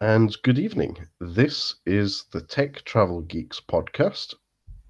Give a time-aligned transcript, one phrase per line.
[0.00, 0.96] and good evening.
[1.20, 4.34] This is the Tech Travel Geeks podcast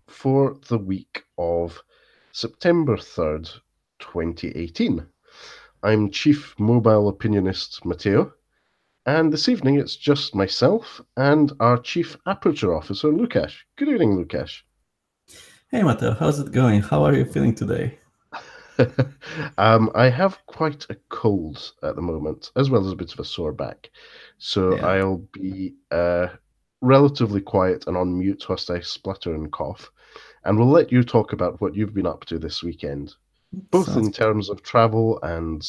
[0.06, 1.82] for the week of
[2.30, 3.50] September 3rd,
[3.98, 5.04] 2018.
[5.82, 8.32] I'm Chief Mobile Opinionist Matteo,
[9.04, 13.54] and this evening it's just myself and our Chief Aperture Officer, Lukasz.
[13.76, 14.62] Good evening, Lukasz.
[15.72, 16.82] Hey, Matteo, how's it going?
[16.82, 17.99] How are you feeling today?
[19.58, 23.20] um, I have quite a cold at the moment, as well as a bit of
[23.20, 23.90] a sore back.
[24.38, 24.86] So yeah.
[24.86, 26.28] I'll be uh,
[26.80, 29.90] relatively quiet and on mute whilst I splutter and cough.
[30.44, 33.14] And we'll let you talk about what you've been up to this weekend,
[33.52, 35.62] both Sounds in terms of travel and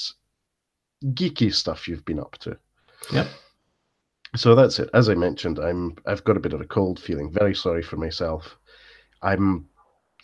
[1.07, 2.57] geeky stuff you've been up to.
[3.11, 3.27] Yep.
[4.35, 4.89] So that's it.
[4.93, 7.31] As I mentioned, I'm I've got a bit of a cold feeling.
[7.31, 8.57] Very sorry for myself.
[9.21, 9.67] I'm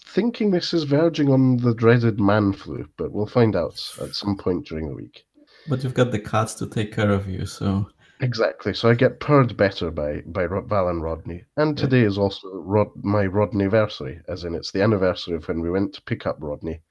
[0.08, 4.38] thinking this is verging on the dreaded man flu, but we'll find out at some
[4.38, 5.26] point during the week.
[5.68, 7.90] But you've got the cats to take care of you, so
[8.22, 8.74] exactly.
[8.74, 12.90] So I get purred better by by Val and Rodney, and today is also Rod
[13.04, 16.38] my Rodney anniversary, as in it's the anniversary of when we went to pick up
[16.40, 16.82] Rodney,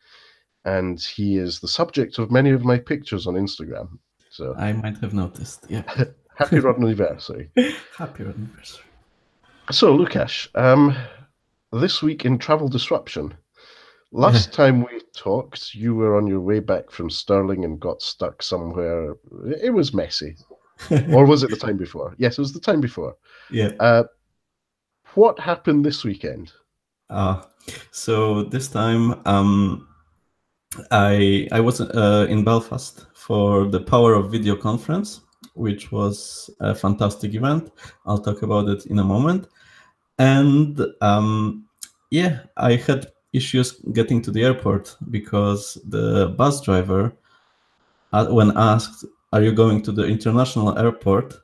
[0.65, 3.99] and he is the subject of many of my pictures on Instagram.
[4.31, 5.65] So I might have noticed.
[5.69, 5.83] Yeah.
[6.37, 7.51] Happy Rodney anniversary.
[7.97, 8.85] Happy Rodney anniversary.
[9.71, 10.95] So Lukasz, um,
[11.73, 13.35] this week in travel disruption.
[14.13, 18.43] Last time we talked, you were on your way back from Stirling and got stuck
[18.43, 19.17] somewhere.
[19.63, 20.37] It was messy.
[21.13, 22.15] or was it the time before?
[22.19, 23.17] Yes, it was the time before.
[23.51, 23.73] Yeah.
[23.81, 24.05] Uh,
[25.15, 26.53] what happened this weekend?
[27.09, 27.43] Uh,
[27.91, 29.89] so this time um,
[30.91, 35.21] I I was uh, in Belfast for the Power of Video conference,
[35.55, 37.71] which was a fantastic event.
[38.05, 39.49] I'll talk about it in a moment.
[40.19, 41.67] And um,
[42.11, 47.17] yeah, I had issues getting to the airport because the bus driver,
[48.13, 51.39] uh, when asked, Are you going to the international airport?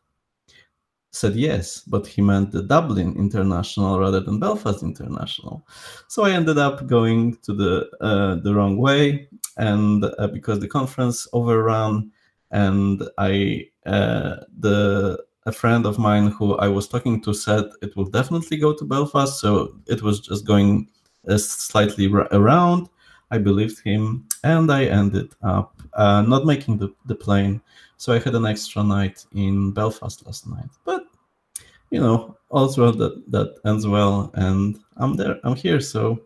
[1.12, 5.66] said yes, but he meant the Dublin International rather than Belfast International.
[6.08, 10.68] So I ended up going to the uh, the wrong way, and uh, because the
[10.68, 12.10] conference overran,
[12.50, 17.96] and I uh, the a friend of mine who I was talking to said it
[17.96, 19.40] will definitely go to Belfast.
[19.40, 20.88] So it was just going
[21.28, 22.88] uh, slightly around.
[23.30, 27.62] I believed him, and I ended up uh, not making the, the plane.
[27.96, 30.68] So I had an extra night in Belfast last night.
[30.84, 31.06] But
[31.90, 35.40] you know, also that that ends well, and I'm there.
[35.44, 35.80] I'm here.
[35.80, 36.20] So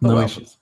[0.00, 0.24] no oh, well.
[0.24, 0.58] issues.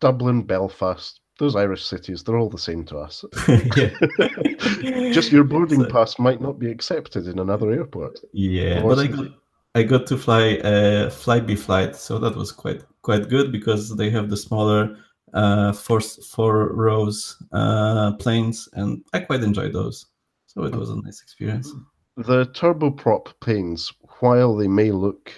[0.00, 3.24] Dublin, Belfast, those Irish cities, they're all the same to us.
[5.12, 8.20] Just your boarding pass might not be accepted in another airport.
[8.32, 9.26] Yeah, but I got,
[9.74, 13.96] I got to fly a uh, Flybe flight, so that was quite quite good because
[13.96, 14.96] they have the smaller
[15.34, 20.06] uh, four four rows uh, planes, and I quite enjoyed those.
[20.46, 21.72] So it was a nice experience.
[22.16, 25.32] The turboprop planes, while they may look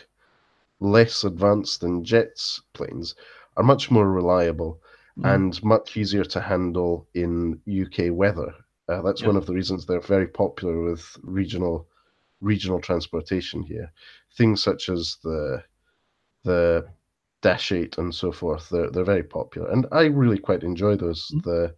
[0.81, 3.15] less advanced than jets planes,
[3.57, 4.83] are much more reliable
[5.19, 5.35] mm.
[5.35, 8.55] and much easier to handle in UK weather.
[8.89, 9.29] Uh, that's yep.
[9.29, 11.89] one of the reasons they're very popular with regional
[12.41, 13.91] regional transportation here.
[14.37, 15.63] Things such as the
[16.45, 16.87] the
[17.41, 21.31] Dash Eight and so forth, they're they're very popular, and I really quite enjoy those.
[21.35, 21.43] Mm.
[21.43, 21.75] The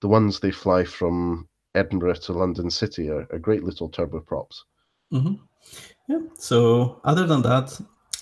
[0.00, 4.56] the ones they fly from Edinburgh to London City are, are great little turboprops.
[5.12, 5.34] Mm-hmm.
[6.08, 6.20] Yeah.
[6.34, 7.78] So other than that,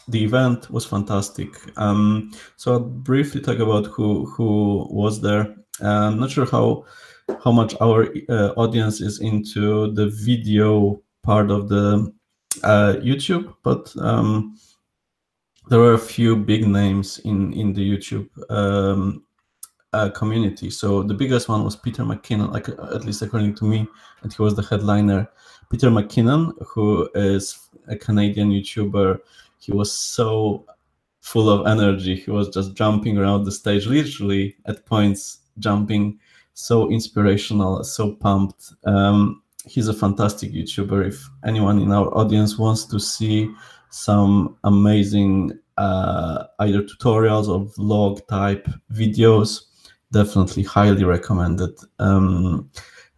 [0.08, 1.50] the event was fantastic.
[1.76, 5.56] Um, so I'll briefly talk about who who was there.
[5.80, 6.84] I'm not sure how
[7.42, 12.12] how much our uh, audience is into the video part of the
[12.62, 14.56] uh, YouTube, but um,
[15.68, 19.24] there were a few big names in in the YouTube um,
[19.92, 20.70] uh, community.
[20.70, 23.86] So the biggest one was Peter McKinnon, like at least according to me,
[24.22, 25.28] and he was the headliner.
[25.70, 29.18] Peter McKinnon, who is a Canadian YouTuber
[29.58, 30.64] he was so
[31.20, 32.14] full of energy.
[32.16, 36.18] He was just jumping around the stage, literally at points jumping,
[36.54, 38.72] so inspirational, so pumped.
[38.84, 41.08] Um, he's a fantastic YouTuber.
[41.08, 43.50] If anyone in our audience wants to see
[43.90, 49.62] some amazing uh, either tutorials or vlog type videos,
[50.12, 51.76] definitely highly recommended.
[51.98, 52.70] Um,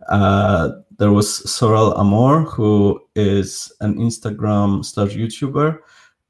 [0.09, 5.79] uh, there was Sorelle Amore, who is an Instagram slash YouTuber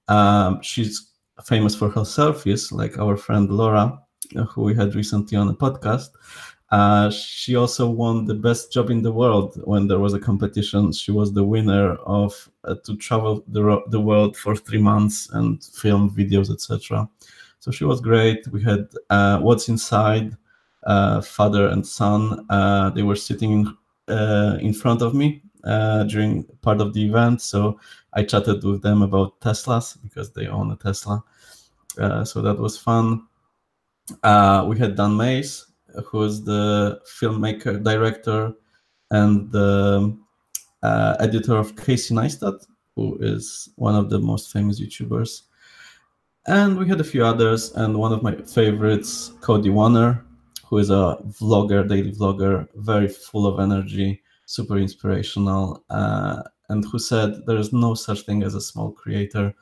[0.09, 1.11] um, she's
[1.45, 4.01] famous for her selfies, like our friend Laura,
[4.51, 6.11] who we had recently on a podcast.
[6.71, 10.93] Uh, she also won the best job in the world when there was a competition.
[10.93, 15.63] She was the winner of uh, to travel the, the world for three months and
[15.65, 17.09] film videos, etc.
[17.61, 18.47] So she was great.
[18.49, 20.37] We had uh, What's Inside,
[20.85, 22.47] uh, father and son.
[22.51, 27.05] Uh, they were sitting in, uh, in front of me uh, during part of the
[27.05, 27.43] event.
[27.43, 27.81] So
[28.15, 31.23] I chatted with them about Teslas because they own a Tesla.
[31.99, 33.27] Uh, so that was fun.
[34.23, 35.67] Uh, we had Dan Mace,
[36.07, 38.53] who is the filmmaker, director,
[39.11, 40.17] and the
[40.83, 42.65] uh, editor of Casey Neistat,
[42.95, 45.43] who is one of the most famous YouTubers.
[46.47, 50.25] And we had a few others, and one of my favorites, Cody Wanner,
[50.65, 56.99] who is a vlogger, daily vlogger, very full of energy, super inspirational, uh, and who
[56.99, 59.55] said there is no such thing as a small creator.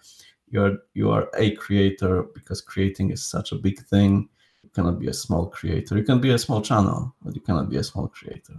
[0.49, 4.29] You are you are a creator because creating is such a big thing.
[4.63, 5.97] You cannot be a small creator.
[5.99, 8.55] You can be a small channel, but you cannot be a small creator.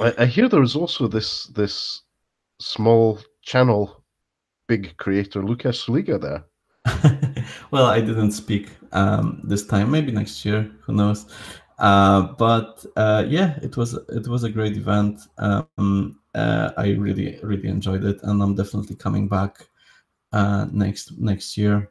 [0.00, 2.02] I, I hear there is also this this
[2.58, 4.02] small channel,
[4.66, 6.44] big creator Lukasz Suliga there.
[7.70, 9.92] well, I didn't speak um, this time.
[9.92, 10.68] Maybe next year.
[10.86, 11.26] Who knows?
[11.78, 15.20] Uh, but uh, yeah, it was it was a great event.
[15.38, 19.68] Um, uh, I really really enjoyed it, and I'm definitely coming back
[20.32, 21.90] uh, next next year.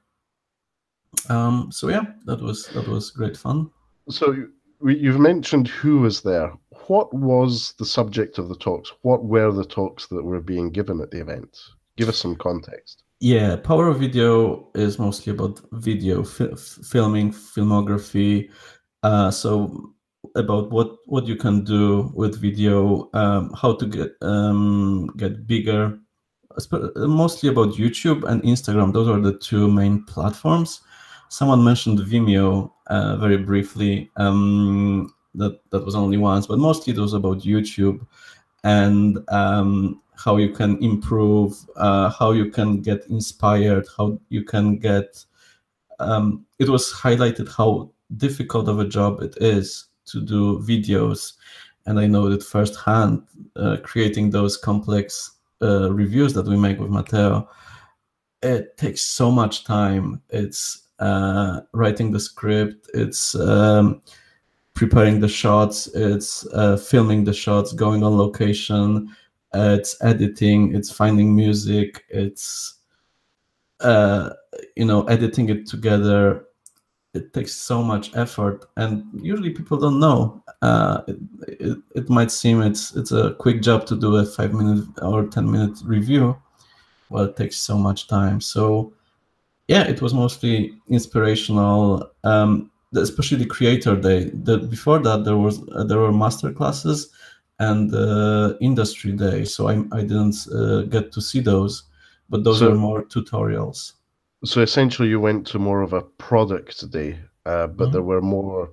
[1.30, 3.70] Um, so yeah, that was that was great fun.
[4.10, 4.48] So
[4.84, 6.54] you've mentioned who was there.
[6.88, 8.92] What was the subject of the talks?
[9.02, 11.58] What were the talks that were being given at the event?
[11.98, 13.04] Give us some context.
[13.20, 18.50] Yeah, Power of Video is mostly about video, fi- filming, filmography.
[19.04, 19.94] Uh, so
[20.36, 25.98] about what what you can do with video, um, how to get um, get bigger.
[26.96, 28.94] Mostly about YouTube and Instagram.
[28.94, 30.82] Those are the two main platforms.
[31.30, 34.12] Someone mentioned Vimeo uh, very briefly.
[34.18, 38.06] Um, that that was only once, but mostly it was about YouTube
[38.64, 44.78] and um, how you can improve, uh, how you can get inspired, how you can
[44.78, 45.24] get.
[46.00, 51.34] Um, it was highlighted how difficult of a job it is to do videos,
[51.86, 53.24] and I know that firsthand.
[53.56, 55.32] Uh, creating those complex
[55.62, 57.50] uh, reviews that we make with Matteo,
[58.42, 60.22] it takes so much time.
[60.30, 62.90] It's uh, writing the script.
[62.94, 64.02] It's um,
[64.74, 65.88] preparing the shots.
[65.88, 69.16] It's uh, filming the shots, going on location.
[69.54, 70.74] Uh, it's editing.
[70.76, 72.06] It's finding music.
[72.10, 72.76] It's
[73.82, 74.32] uh,
[74.76, 76.46] you know editing it together.
[77.14, 80.42] It takes so much effort, and usually people don't know.
[80.62, 81.18] Uh, it,
[81.48, 85.26] it, it might seem it's it's a quick job to do a five minute or
[85.28, 86.38] ten minute review.
[87.10, 88.40] Well, it takes so much time.
[88.40, 88.94] So
[89.68, 94.30] yeah, it was mostly inspirational, um, especially the creator day.
[94.44, 97.10] The, before that, there was uh, there were master classes
[97.60, 101.84] and uh, industry day, so I, I didn't uh, get to see those,
[102.30, 103.94] but those so, are more tutorials.
[104.44, 107.94] So essentially, you went to more of a product day, uh, but mm-hmm.
[107.94, 108.72] there were more,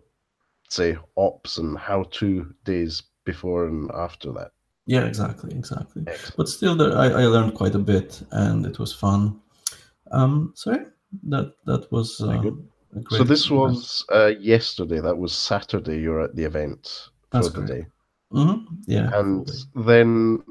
[0.70, 4.53] say, ops and how-to days before and after that.
[4.87, 6.05] Yeah, exactly, exactly.
[6.06, 6.37] Excellent.
[6.38, 9.38] But still, there, I, I learned quite a bit, and it was fun.
[10.11, 10.87] Um, sorry,
[11.25, 12.43] that that was uh,
[13.11, 13.23] so.
[13.23, 15.00] This was uh, yesterday.
[15.00, 16.00] That was Saturday.
[16.00, 17.87] You're at the event for That's the day.
[18.32, 18.75] Mm-hmm.
[18.87, 20.43] Yeah, and then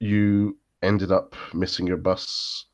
[0.00, 2.64] you ended up missing your bus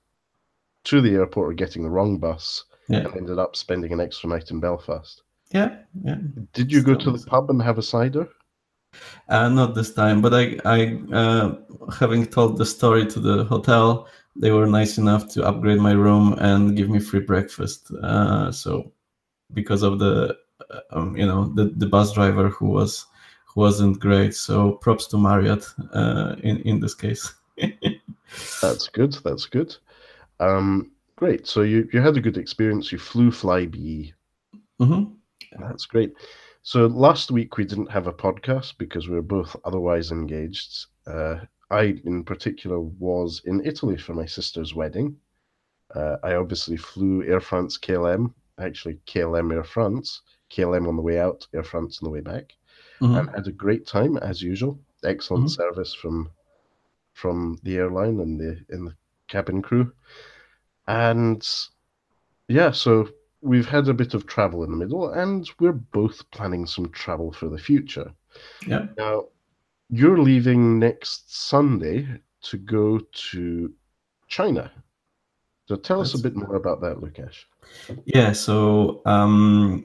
[0.88, 3.00] to the airport or getting the wrong bus, yeah.
[3.00, 5.22] and ended up spending an extra night in Belfast.
[5.50, 6.16] Yeah, yeah.
[6.52, 8.28] Did you Still go to the pub and have a cider?
[9.28, 11.56] Uh, not this time, but I, I, uh,
[11.98, 16.34] having told the story to the hotel, they were nice enough to upgrade my room
[16.38, 17.90] and give me free breakfast.
[18.02, 18.90] Uh, so
[19.52, 20.36] because of the
[20.70, 23.06] uh, um, you know the, the bus driver who was
[23.46, 24.34] who wasn't great.
[24.34, 27.34] So props to Marriott uh, in in this case.
[28.62, 29.12] that's good.
[29.24, 29.76] That's good.
[30.40, 31.46] Um, great.
[31.46, 32.92] So you you had a good experience.
[32.92, 34.12] You flew Flybe.
[34.80, 35.12] Mm-hmm.
[35.60, 36.12] That's great.
[36.62, 40.86] So last week we didn't have a podcast because we were both otherwise engaged.
[41.06, 41.36] Uh,
[41.70, 45.16] I, in particular, was in Italy for my sister's wedding.
[45.94, 51.18] Uh, I obviously flew Air France KLM, actually KLM Air France, KLM on the way
[51.18, 52.54] out, Air France on the way back,
[53.00, 53.16] mm-hmm.
[53.16, 54.78] and had a great time as usual.
[55.04, 55.62] Excellent mm-hmm.
[55.62, 56.30] service from
[57.14, 58.94] from the airline and the in the
[59.28, 59.92] cabin crew,
[60.86, 61.46] and
[62.48, 63.08] yeah, so
[63.40, 67.32] we've had a bit of travel in the middle, and we're both planning some travel
[67.32, 68.12] for the future.
[68.66, 68.86] Yeah.
[68.96, 69.26] Now,
[69.90, 72.06] you're leaving next Sunday
[72.42, 73.72] to go to
[74.28, 74.70] China.
[75.66, 77.44] So tell That's us a bit more about that, Lukasz.
[78.06, 79.84] Yeah, so um,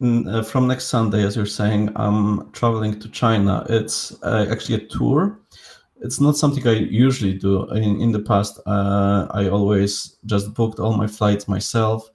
[0.00, 3.66] uh, from next Sunday, as you're saying, I'm traveling to China.
[3.68, 5.38] It's uh, actually a tour.
[6.00, 7.68] It's not something I usually do.
[7.70, 12.10] In, in the past, uh, I always just booked all my flights myself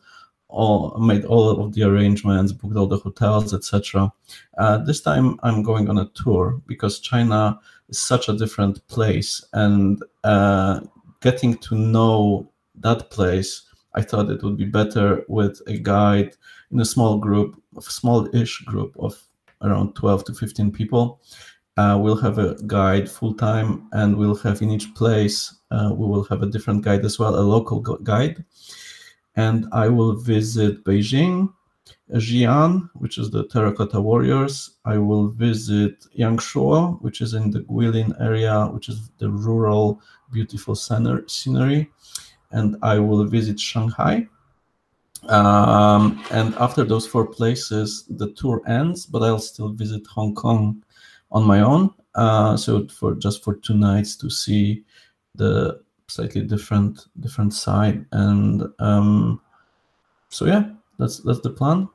[0.56, 4.12] all made all of the arrangements, booked all the hotels, etc.
[4.58, 9.44] Uh, this time I'm going on a tour because China is such a different place,
[9.54, 10.80] and uh,
[11.22, 13.63] getting to know that place,
[13.94, 16.36] I thought it would be better with a guide
[16.72, 19.22] in a small group, a small-ish group of
[19.62, 21.22] around 12 to 15 people.
[21.77, 26.08] Uh, we'll have a guide full time, and we'll have in each place uh, we
[26.08, 28.46] will have a different guide as well, a local guide
[29.36, 31.53] and I will visit Beijing,
[32.13, 34.77] Xi'an, which is the Terracotta Warriors.
[34.86, 40.01] I will visit Yangshuo, which is in the Guilin area, which is the rural,
[40.32, 41.91] beautiful scenery.
[42.51, 44.27] And I will visit Shanghai.
[45.27, 50.84] Um, and after those four places, the tour ends, but I'll still visit Hong Kong
[51.36, 51.94] on my own.
[52.15, 54.84] Uh, so for just for two nights to see
[55.36, 58.06] the slightly different different side.
[58.13, 59.42] And um
[60.30, 61.89] so yeah that's that's the plan.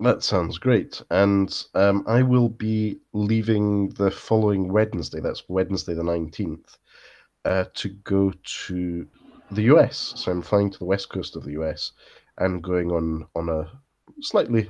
[0.00, 1.02] That sounds great.
[1.10, 6.76] And um i will be leaving the following wednesday that's wednesday the 19th
[7.44, 9.06] uh, to go to
[9.52, 11.92] the us so i'm flying to the west coast of the us
[12.38, 13.70] and going on on a
[14.20, 14.68] slightly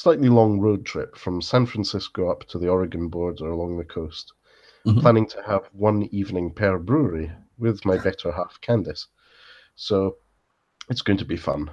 [0.00, 4.32] slightly long road trip from san francisco up to the oregon border along the coast
[4.86, 5.00] mm-hmm.
[5.00, 9.06] planning to have one evening per brewery with my better half, Candice.
[9.76, 10.16] So
[10.88, 11.70] it's going to be fun.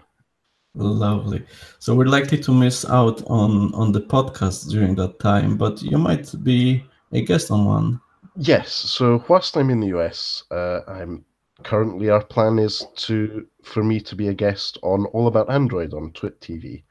[0.76, 1.44] Lovely.
[1.80, 5.98] So we're likely to miss out on on the podcast during that time, but you
[5.98, 8.02] might be a guest on one.
[8.36, 8.74] Yes.
[8.74, 11.24] So whilst I'm in the US, uh, I'm
[11.64, 15.94] currently our plan is to for me to be a guest on All About Android
[15.94, 16.84] on Twit TV.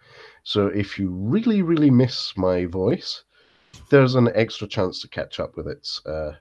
[0.45, 3.25] So if you really really miss my voice,
[3.89, 6.33] there's an extra chance to catch up with it, uh,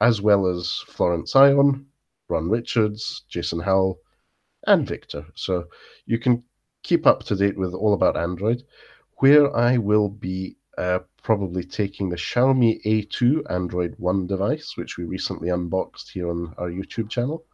[0.00, 1.86] as well as Florence Ion,
[2.28, 4.00] Ron Richards, Jason Howell,
[4.66, 5.24] and Victor.
[5.34, 5.68] So
[6.04, 6.42] you can
[6.82, 8.64] keep up to date with all about Android,
[9.18, 15.04] where I will be uh, probably taking the Xiaomi A2 Android One device, which we
[15.04, 17.44] recently unboxed here on our YouTube channel,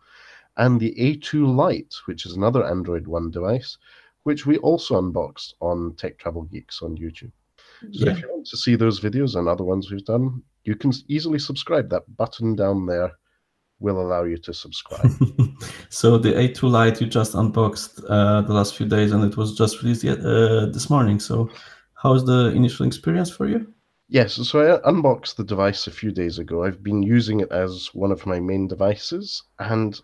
[0.56, 3.76] and the A2 Lite, which is another Android One device,
[4.24, 7.32] which we also unboxed on Tech Travel Geeks on YouTube.
[7.92, 8.12] So yeah.
[8.12, 11.38] if you want to see those videos and other ones we've done, you can easily
[11.38, 11.90] subscribe.
[11.90, 13.12] That button down there
[13.80, 15.10] will allow you to subscribe.
[15.90, 19.56] so the A2 Lite you just unboxed uh, the last few days, and it was
[19.56, 21.20] just released yet, uh, this morning.
[21.20, 21.50] So
[21.94, 23.66] how's the initial experience for you?
[24.08, 26.64] Yes, so I unboxed the device a few days ago.
[26.64, 30.00] I've been using it as one of my main devices, and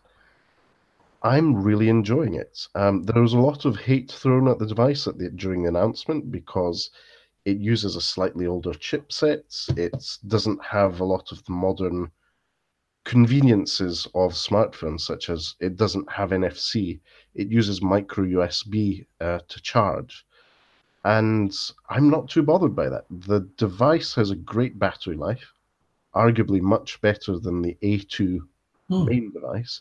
[1.22, 2.66] I'm really enjoying it.
[2.74, 5.68] Um, there was a lot of hate thrown at the device at the, during the
[5.68, 6.90] announcement because
[7.44, 9.76] it uses a slightly older chipset.
[9.76, 12.10] It doesn't have a lot of the modern
[13.04, 17.00] conveniences of smartphones, such as it doesn't have NFC.
[17.34, 20.26] It uses micro USB uh, to charge.
[21.04, 21.54] And
[21.88, 23.04] I'm not too bothered by that.
[23.10, 25.52] The device has a great battery life,
[26.14, 28.38] arguably much better than the A2
[28.88, 29.04] hmm.
[29.06, 29.80] main device.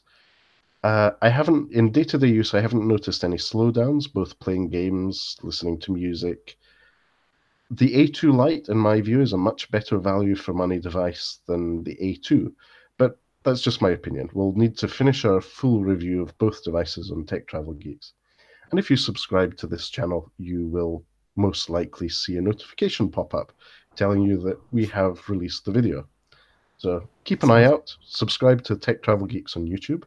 [0.83, 4.69] Uh, I haven't, in day to day use, I haven't noticed any slowdowns, both playing
[4.69, 6.57] games, listening to music,
[7.71, 11.83] the A2 Lite, in my view, is a much better value for money device than
[11.83, 12.51] the A2.
[12.97, 14.29] But that's just my opinion.
[14.33, 18.13] We'll need to finish our full review of both devices on Tech Travel Geeks.
[18.71, 21.03] And if you subscribe to this channel, you will
[21.35, 23.51] most likely see a notification pop up
[23.95, 26.07] telling you that we have released the video.
[26.77, 30.03] So keep an eye out, subscribe to Tech Travel Geeks on YouTube.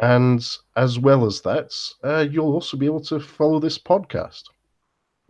[0.00, 0.44] And
[0.76, 1.72] as well as that,
[2.02, 4.42] uh, you'll also be able to follow this podcast,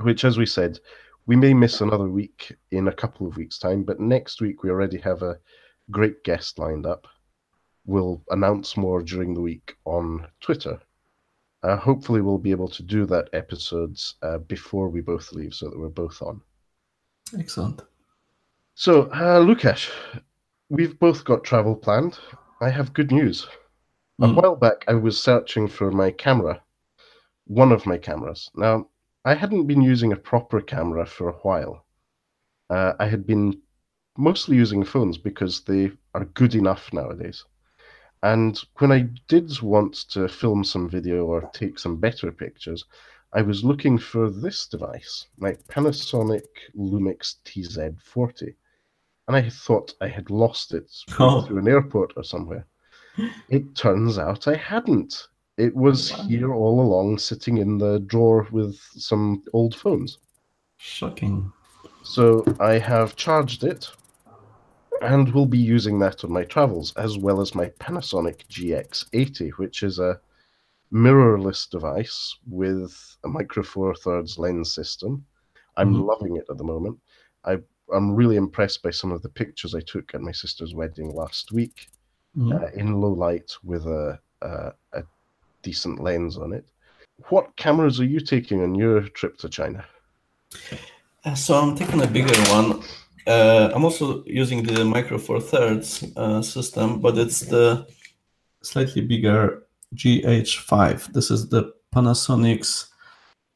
[0.01, 0.81] which, as we said,
[1.27, 4.71] we may miss another week in a couple of weeks' time, but next week we
[4.71, 5.39] already have a
[5.91, 7.07] great guest lined up.
[7.87, 10.81] We'll announce more during the week on Twitter.
[11.63, 15.69] Uh, hopefully, we'll be able to do that episodes uh, before we both leave so
[15.69, 16.41] that we're both on.
[17.39, 17.83] Excellent.
[18.75, 19.91] So, uh, Lukasz,
[20.69, 22.19] we've both got travel planned.
[22.61, 23.47] I have good news.
[24.21, 24.25] Mm.
[24.25, 24.35] A hmm.
[24.37, 26.63] while back, I was searching for my camera,
[27.47, 28.51] one of my cameras.
[28.55, 28.89] Now,
[29.25, 31.85] I hadn't been using a proper camera for a while.
[32.71, 33.61] Uh, I had been
[34.17, 37.45] mostly using phones because they are good enough nowadays.
[38.23, 42.85] And when I did want to film some video or take some better pictures,
[43.33, 48.55] I was looking for this device, my Panasonic Lumix TZ40.
[49.27, 51.43] And I thought I had lost it oh.
[51.43, 52.67] through an airport or somewhere.
[53.49, 55.29] It turns out I hadn't.
[55.57, 60.19] It was here all along, sitting in the drawer with some old phones.
[60.79, 61.53] Shocking.
[62.03, 63.91] So I have charged it
[65.01, 69.83] and will be using that on my travels, as well as my Panasonic GX80, which
[69.83, 70.19] is a
[70.93, 75.25] mirrorless device with a micro four thirds lens system.
[75.77, 76.07] I'm Mhm.
[76.07, 76.99] loving it at the moment.
[77.45, 77.59] I
[77.93, 81.53] I'm really impressed by some of the pictures I took at my sister's wedding last
[81.53, 81.89] week
[82.37, 82.53] Mhm.
[82.63, 85.03] uh, in low light with a, a a
[85.63, 86.65] decent lens on it.
[87.31, 89.85] What cameras are you taking on your trip to China?
[91.25, 92.83] Uh, So I'm taking a bigger one.
[93.27, 97.87] Uh, I'm also using the Micro Four Thirds uh, system, but it's the
[98.63, 99.63] slightly bigger
[99.95, 101.13] GH5.
[101.13, 102.89] This is the Panasonic's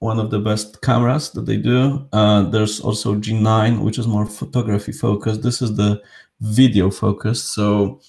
[0.01, 2.07] one of the best cameras that they do.
[2.13, 5.43] Uh, there's also G9, which is more photography focused.
[5.43, 6.01] This is the
[6.41, 7.53] video focused.
[7.53, 8.01] So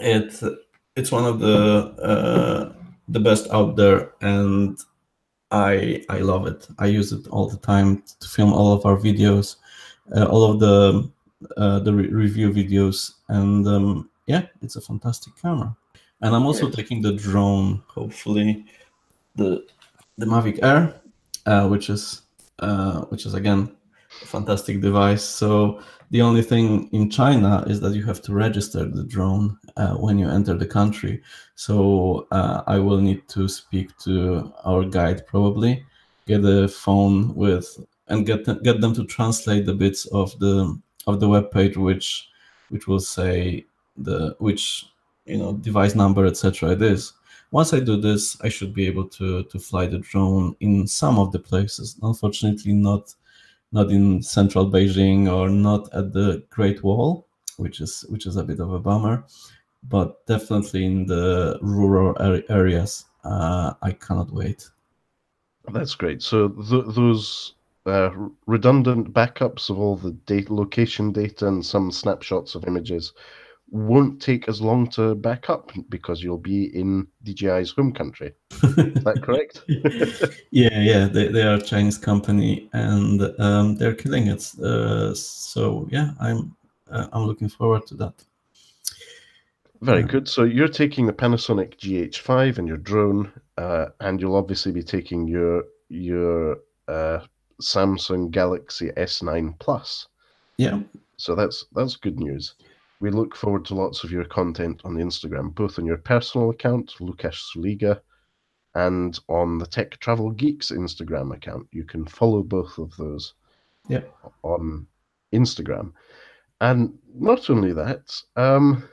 [0.00, 0.40] it
[0.96, 2.72] it's one of the uh,
[3.08, 4.78] the best out there, and
[5.50, 6.68] I I love it.
[6.78, 9.56] I use it all the time to film all of our videos,
[10.16, 11.10] uh, all of the
[11.56, 15.74] uh, the re- review videos, and um, yeah, it's a fantastic camera.
[16.20, 16.76] And I'm also Yes.
[16.76, 18.66] taking the drone, hopefully,
[19.36, 19.64] the
[20.18, 21.00] the Mavic Air,
[21.46, 22.22] uh, which is
[22.58, 23.70] uh, which is again
[24.08, 25.22] fantastic device.
[25.22, 29.94] So the only thing in China is that you have to register the drone uh,
[29.94, 31.22] when you enter the country.
[31.54, 35.84] So uh, I will need to speak to our guide probably,
[36.26, 40.78] get a phone with and get them, get them to translate the bits of the
[41.06, 42.28] of the web page which
[42.70, 43.64] which will say
[43.96, 44.86] the which
[45.26, 46.70] you know device number etc.
[46.70, 47.12] it is.
[47.50, 51.18] Once I do this, I should be able to to fly the drone in some
[51.18, 51.96] of the places.
[52.02, 53.14] Unfortunately, not
[53.72, 58.44] not in central Beijing or not at the Great Wall, which is which is a
[58.44, 59.24] bit of a bummer.
[59.88, 64.68] But definitely in the rural ar- areas, uh, I cannot wait.
[65.72, 66.22] That's great.
[66.22, 67.54] So th- those
[67.86, 68.10] uh,
[68.46, 73.12] redundant backups of all the data, location data, and some snapshots of images
[73.70, 78.32] won't take as long to back up because you'll be in DJI's home country.
[78.62, 79.62] Is that correct?
[80.50, 84.54] yeah, yeah, they, they are a Chinese company and um, they're killing it.
[84.58, 86.56] Uh, so yeah, I'm
[86.90, 88.14] uh, I'm looking forward to that.
[89.82, 90.06] Very Yeah.
[90.06, 90.28] good.
[90.28, 95.28] So you're taking the Panasonic GH5 and your drone, uh, and you'll obviously be taking
[95.28, 97.20] your your uh,
[97.62, 100.08] Samsung Galaxy S9 Plus.
[100.56, 100.80] Yeah,
[101.16, 102.54] So that's that's good news.
[103.00, 106.50] We look forward to lots of your content on the Instagram, both on your personal
[106.50, 108.00] account, Lukasz Suliga,
[108.74, 111.66] and on the Tech Travel Geeks Instagram account.
[111.72, 113.34] You can follow both of those
[113.88, 114.02] Yeah.
[114.42, 114.86] on
[115.32, 115.92] Instagram.
[116.60, 118.88] And not only that, um,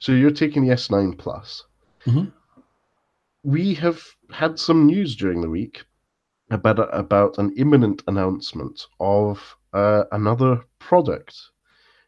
[0.00, 1.64] so you're taking the S9 Plus.
[2.04, 2.32] Mhm.
[3.42, 5.84] We have had some news during the week
[6.50, 11.36] about about an imminent announcement of uh, another product.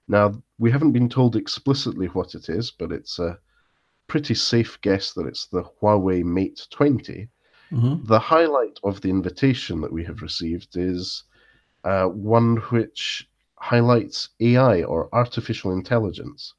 [0.09, 3.37] Now we haven't been told explicitly what it is, but it's a
[4.07, 7.29] pretty safe guess that it's the Huawei Mate 20.
[7.71, 11.25] hmm The highlight of the invitation that we have received is
[11.83, 16.55] uh, one which highlights AI or artificial intelligence,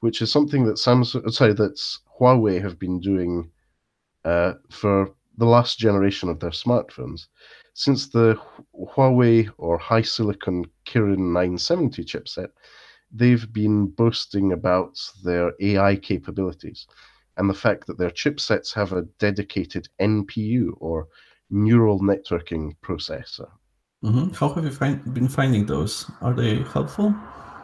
[0.00, 1.80] which is something that Samsung, sorry, that
[2.20, 3.50] Huawei have been doing
[4.26, 7.28] uh, for the last generation of their smartphones.
[7.72, 8.38] Since the
[8.74, 12.50] Huawei or HiSilicon Kirin 970 chipset,
[13.12, 16.86] they've been boasting about their AI capabilities
[17.36, 21.08] and the fact that their chipsets have a dedicated NPU or
[21.50, 23.48] neural networking processor.
[24.02, 26.10] hmm How have you find, been finding those?
[26.20, 27.14] Are they helpful?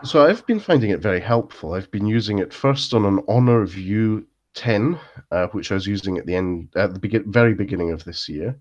[0.05, 1.75] So I've been finding it very helpful.
[1.75, 4.99] I've been using it first on an Honor View 10,
[5.31, 8.29] uh, which I was using at the end, at the begin, very beginning of this
[8.29, 8.59] year,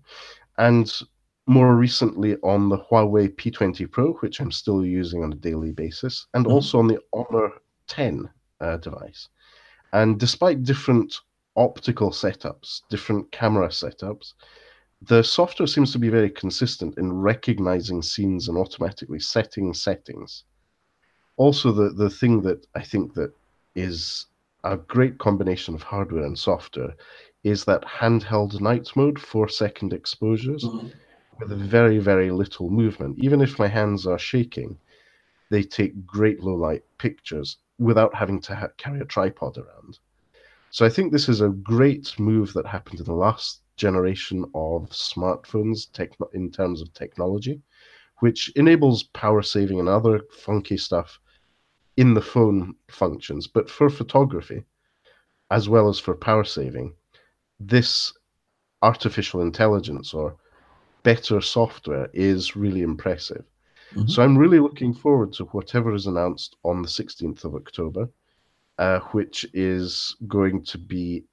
[0.58, 0.90] and
[1.46, 6.26] more recently on the Huawei P20 Pro, which I'm still using on a daily basis,
[6.34, 6.50] and Mhm.
[6.52, 7.52] also on the Honor
[7.88, 9.28] 10 uh, device.
[9.92, 11.20] And despite different
[11.56, 14.34] optical setups, different camera setups,
[15.02, 20.44] the software seems to be very consistent in recognizing scenes and automatically setting settings.
[21.36, 23.32] Also, the, the thing that I think that
[23.74, 24.26] is
[24.64, 26.94] a great combination of hardware and software
[27.42, 30.64] is that handheld night mode, four second exposures
[31.48, 33.18] with very, very little movement.
[33.18, 34.78] Even if my hands are shaking,
[35.50, 39.98] they take great low light pictures without having to ha- carry a tripod around.
[40.70, 44.88] So I think this is a great move that happened in the last generation of
[44.90, 45.88] smartphones
[46.32, 47.60] in terms of technology,
[48.20, 51.18] which enables power saving and other funky stuff
[51.96, 53.46] in the phone functions.
[53.46, 54.64] But for photography,
[55.50, 56.94] as well as for power saving,
[57.60, 58.12] this
[58.80, 60.36] artificial intelligence or
[61.02, 63.44] better software is really impressive.
[63.94, 64.08] Mhm.
[64.08, 68.08] So I'm really looking forward to whatever is announced on the 16th of October,
[68.78, 71.24] uh, which is going to be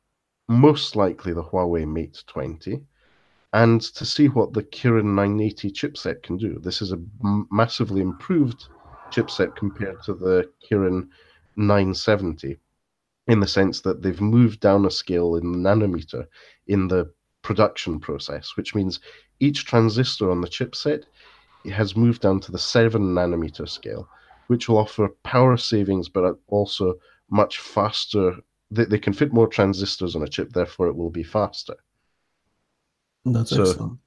[0.48, 2.82] most likely the Huawei Mate 20,
[3.54, 6.60] and to see what the Kirin 980 chipset can do.
[6.60, 8.66] This is a m- massively improved
[9.12, 11.10] chipset compared to the Kirin
[11.56, 12.58] 970
[13.28, 16.26] in the sense that they've moved down a scale in the nanometer
[16.68, 19.00] in the production process, which means
[19.40, 21.06] each transistor on the chipset
[21.72, 24.08] has moved down to the 7 nanometer scale,
[24.48, 26.96] which will offer power savings but also
[27.30, 28.36] much faster.
[28.72, 31.76] They, they can fit more transistors on a chip, therefore, it will be faster.
[33.26, 34.00] That's so excellent.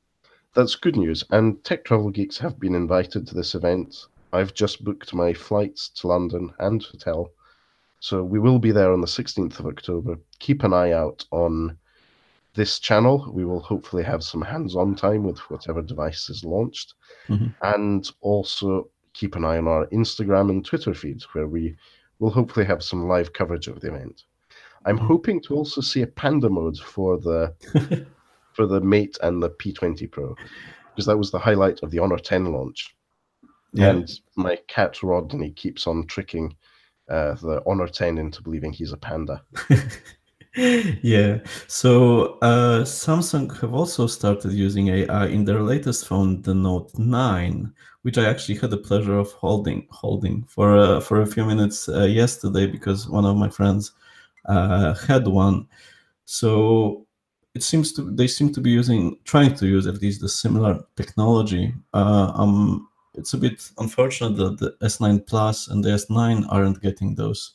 [0.55, 1.25] That's good news.
[1.31, 4.07] And Tech Travel Geeks have been invited to this event.
[4.33, 7.31] I've just booked my flights to London and hotel.
[8.01, 10.19] So we will be there on the 16th of October.
[10.41, 11.79] Keep an eye out on
[12.55, 13.31] this channel.
[13.33, 16.95] We will hopefully have some hands on time with whatever device is launched.
[17.29, 17.49] Mm-hmm.
[17.63, 21.77] And also keep an eye on our Instagram and Twitter feeds where we
[22.19, 24.25] will hopefully have some live coverage of the event.
[24.85, 25.07] I'm mm-hmm.
[25.07, 27.55] hoping to also see a panda mode for the
[28.53, 30.35] for the Mate and the P20 Pro
[30.91, 32.95] because that was the highlight of the Honor 10 launch.
[33.73, 33.91] Yeah.
[33.91, 36.55] And my cat Rodney keeps on tricking
[37.09, 39.43] uh, the Honor 10 into believing he's a panda.
[40.55, 41.39] yeah.
[41.67, 47.73] So uh, Samsung have also started using AI in their latest phone, the Note 9,
[48.03, 51.89] which I actually had the pleasure of holding holding for uh, for a few minutes
[51.89, 53.93] uh, yesterday because one of my friends
[54.45, 55.69] uh, had one.
[56.27, 57.07] So
[57.55, 60.85] it seems to they seem to be using trying to use at least the similar
[60.97, 61.73] technology.
[61.95, 67.15] Uh, um, it's a bit unfortunate that the S9 Plus and the S9 aren't getting
[67.15, 67.55] those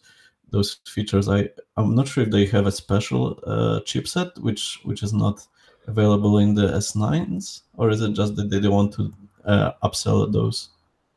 [0.51, 1.27] those features.
[1.29, 5.45] I I'm not sure if they have a special uh, chipset which which is not
[5.87, 9.13] available in the S9s, or is it just that they don't want to
[9.45, 10.69] uh, upsell those?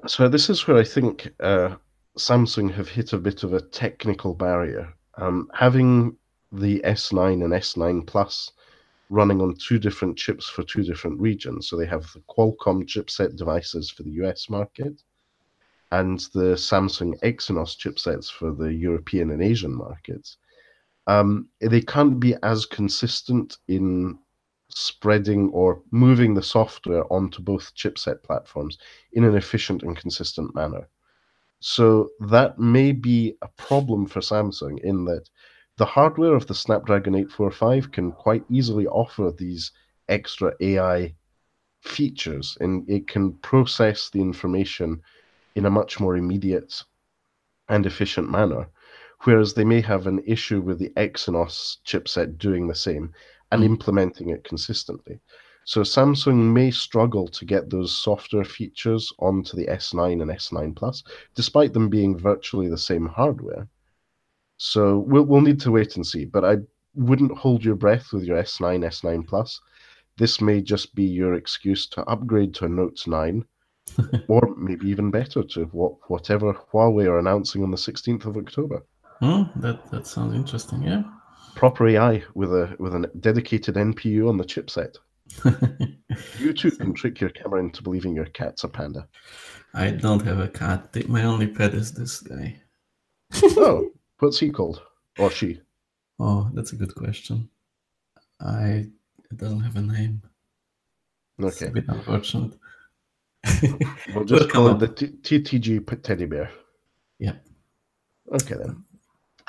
[0.06, 1.76] So this is where I think uh,
[2.16, 4.94] Samsung have hit a bit of a technical barrier.
[5.16, 6.16] Um, having
[6.52, 8.52] the S9 and S9 Plus
[9.10, 11.68] running on two different chips for two different regions.
[11.68, 15.02] So they have the Qualcomm chipset devices for the US market
[15.92, 20.36] and the Samsung Exynos chipsets for the European and Asian markets.
[21.06, 24.18] Um, they can't be as consistent in
[24.68, 28.78] spreading or moving the software onto both chipset platforms
[29.12, 30.88] in an efficient and consistent manner.
[31.60, 35.28] So that may be a problem for Samsung in that
[35.76, 39.72] the hardware of the Snapdragon 845 can quite easily offer these
[40.08, 41.14] extra AI
[41.82, 45.00] features and it can process the information
[45.54, 46.82] in a much more immediate
[47.68, 48.68] and efficient manner.
[49.24, 53.12] Whereas they may have an issue with the Exynos chipset doing the same
[53.52, 53.66] and mm.
[53.66, 55.20] implementing it consistently.
[55.64, 61.04] So Samsung may struggle to get those software features onto the S9 and S9 Plus,
[61.34, 63.68] despite them being virtually the same hardware.
[64.56, 66.24] So we'll we'll need to wait and see.
[66.24, 66.56] But I
[66.94, 69.60] wouldn't hold your breath with your S9, S9 Plus.
[70.16, 73.44] This may just be your excuse to upgrade to a Note 9,
[74.28, 78.84] or maybe even better to what whatever Huawei are announcing on the 16th of October.
[79.20, 80.82] Hmm, that that sounds interesting.
[80.82, 81.02] Yeah.
[81.54, 84.96] Proper AI with a with a dedicated NPU on the chipset.
[86.38, 89.06] you too can trick your camera into believing your cat's a panda.
[89.74, 90.96] I don't have a cat.
[91.08, 92.60] My only pet is this guy.
[93.42, 94.82] oh, What's he called?
[95.18, 95.60] Or she?
[96.18, 97.48] Oh, that's a good question.
[98.38, 98.86] I
[99.30, 100.22] it doesn't have a name.
[101.40, 101.48] Okay.
[101.48, 102.52] It's a bit unfortunate.
[104.14, 106.50] we'll just we'll call it the TTG teddy bear.
[107.18, 107.34] Yeah.
[108.32, 108.84] Okay then.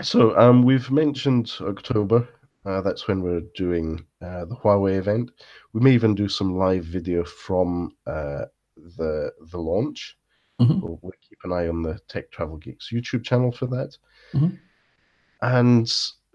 [0.02, 2.28] So um, we've mentioned October.
[2.66, 5.32] Uh, that's when we're doing uh, the Huawei event.
[5.74, 8.46] We may even do some live video from uh,
[8.78, 10.18] the the launch.
[10.62, 10.80] Mm-hmm.
[10.80, 13.98] We'll, we'll, keep an eye on the Tech Travel Geeks YouTube channel for that.
[14.34, 14.56] Mm-hmm.
[15.42, 15.92] And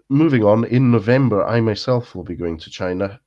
[0.09, 3.21] moving on, in November, I myself will be going to China.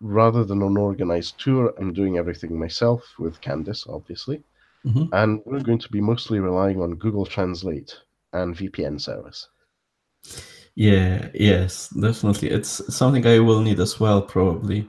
[0.00, 4.42] Rather than an organized tour, I'm doing everything myself with Candice, obviously.
[4.84, 5.12] Mm-hmm.
[5.12, 7.96] And we're going to be mostly relying on Google Translate
[8.32, 9.48] and VPN service.
[10.74, 12.50] Yeah, yes, definitely.
[12.50, 14.88] It's something I will need as well, probably.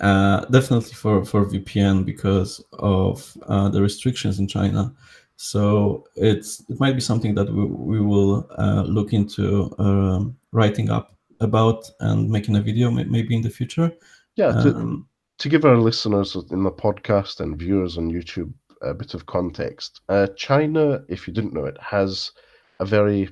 [0.00, 4.94] Uh, definitely for, for VPN because of uh, the restrictions in China.
[5.36, 10.90] So it's it might be something that we, we will uh, look into um, writing
[10.90, 13.90] up about and making a video maybe in the future.
[14.36, 18.94] Yeah, to, um, to give our listeners in the podcast and viewers on YouTube a
[18.94, 22.32] bit of context, uh, China, if you didn't know it, has
[22.80, 23.28] a very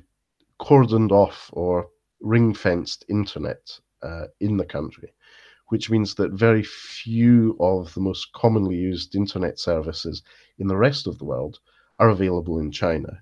[0.59, 1.89] cordoned off or
[2.21, 5.11] ring fenced internet uh, in the country,
[5.69, 10.21] which means that very few of the most commonly used internet services
[10.59, 11.59] in the rest of the world
[11.97, 13.21] are available in China.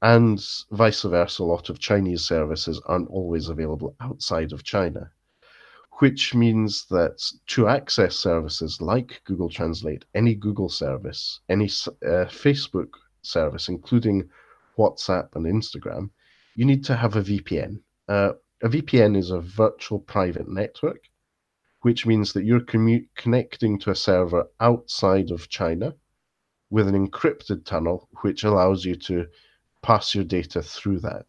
[0.00, 5.10] And vice versa, a lot of Chinese services aren't always available outside of China.
[5.98, 12.90] Which means that to access services like Google Translate, any Google service, any uh, Facebook
[13.22, 14.28] service, including
[14.78, 16.10] WhatsApp and Instagram,
[16.56, 17.80] you need to have a VPN.
[18.08, 21.08] Uh, a VPN is a virtual private network,
[21.82, 25.94] which means that you're commu- connecting to a server outside of China
[26.70, 29.26] with an encrypted tunnel, which allows you to
[29.82, 31.26] pass your data through that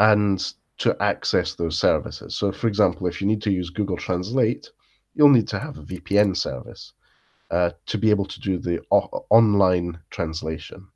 [0.00, 2.36] and to access those services.
[2.36, 4.68] So, for example, if you need to use Google Translate,
[5.14, 6.92] you'll need to have a VPN service
[7.50, 10.86] uh, to be able to do the o- online translation,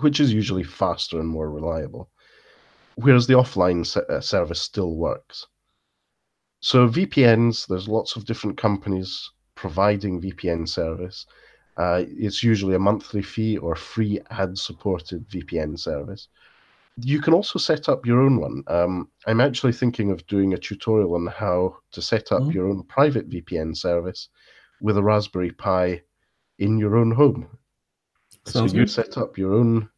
[0.00, 2.10] which is usually faster and more reliable
[2.96, 5.46] whereas the offline uh, service still works.
[6.60, 11.26] So VPNs, there's lots of different companies providing VPN service.
[11.76, 16.28] Uh, it's usually a monthly fee or free ad-supported VPN service.
[16.96, 18.62] You can also set up your own one.
[18.66, 22.52] Um, I'm actually thinking of doing a tutorial on how to set up mm.
[22.52, 24.28] your own private VPN service
[24.80, 26.02] with a Raspberry Pi
[26.58, 27.48] in your own home.
[28.44, 28.90] Sounds so you good.
[28.90, 29.88] set up your own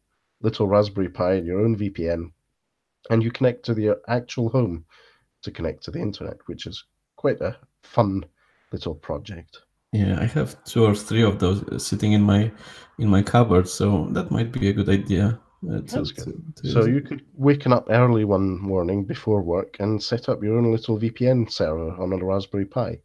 [0.41, 2.31] little Raspberry Pi and your own VPN
[3.09, 4.85] and you connect to the actual home
[5.43, 6.83] to connect to the internet, which is
[7.15, 8.25] quite a fun
[8.71, 9.61] little project.
[9.91, 12.51] Yeah, I have two or three of those sitting in my
[12.99, 15.39] in my cupboard, so that might be a good idea.
[15.65, 16.55] To, That's good.
[16.57, 20.43] To, to so you could waken up early one morning before work and set up
[20.43, 22.99] your own little VPN server on a Raspberry Pi.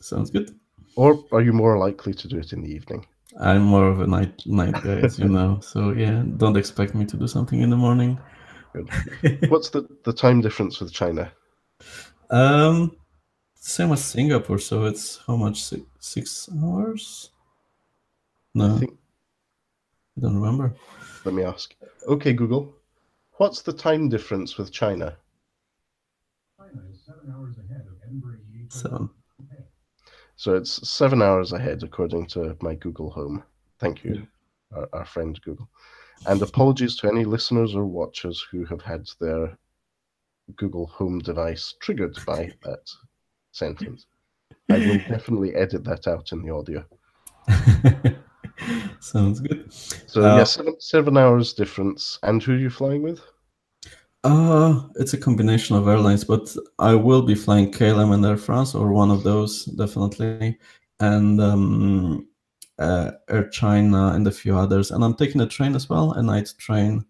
[0.00, 0.58] Sounds good.
[0.96, 3.06] Or are you more likely to do it in the evening?
[3.38, 5.60] I'm more of a night night guy, as you know.
[5.62, 8.18] So yeah, don't expect me to do something in the morning.
[8.72, 8.88] Good.
[9.50, 11.30] What's the, the time difference with China?
[12.30, 12.96] Um,
[13.54, 14.58] same as Singapore.
[14.58, 15.62] So it's how much?
[15.62, 17.30] Six, six hours?
[18.54, 18.98] No, I, think...
[20.18, 20.74] I don't remember.
[21.24, 21.76] Let me ask.
[22.08, 22.74] Okay, Google.
[23.34, 25.16] What's the time difference with China?
[26.56, 28.38] China is seven hours ahead of Edinburgh.
[28.68, 29.10] Seven.
[30.34, 33.44] So it's seven hours ahead, according to my Google Home.
[33.78, 34.26] Thank you,
[34.72, 34.78] yeah.
[34.78, 35.68] our, our friend Google.
[36.26, 39.56] And apologies to any listeners or watchers who have had their
[40.56, 42.90] Google Home device triggered by that
[43.52, 44.06] sentence.
[44.68, 46.84] I will definitely edit that out in the audio.
[49.00, 49.72] Sounds good.
[50.06, 52.18] So uh, yeah, seven, seven hours difference.
[52.22, 53.20] And who are you flying with?
[54.24, 58.74] Uh, it's a combination of airlines, but I will be flying KLM and Air France
[58.74, 60.58] or one of those definitely.
[61.00, 62.28] And um,
[62.78, 64.90] uh, Air China, and a few others.
[64.90, 67.04] And I'm taking a train as well, a night train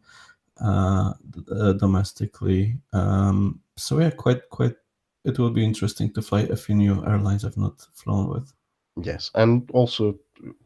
[0.63, 1.13] uh,
[1.53, 2.79] uh, domestically.
[2.93, 4.75] Um, so yeah, quite quite.
[5.25, 8.53] It will be interesting to fly a few new airlines I've not flown with.
[9.03, 10.19] Yes, and also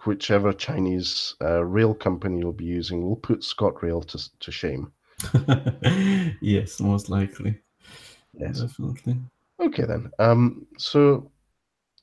[0.04, 4.92] whichever Chinese uh, rail company you'll be using will put ScotRail to to shame.
[6.40, 7.58] yes, most likely.
[8.34, 9.16] Yes, definitely.
[9.60, 10.10] Okay then.
[10.18, 11.30] Um, so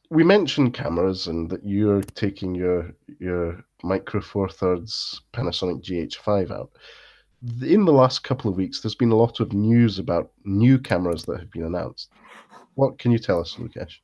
[0.09, 6.71] we mentioned cameras and that you're taking your your micro four thirds Panasonic GH5 out.
[7.61, 11.23] In the last couple of weeks, there's been a lot of news about new cameras
[11.25, 12.11] that have been announced.
[12.75, 13.99] What can you tell us, Lukasz?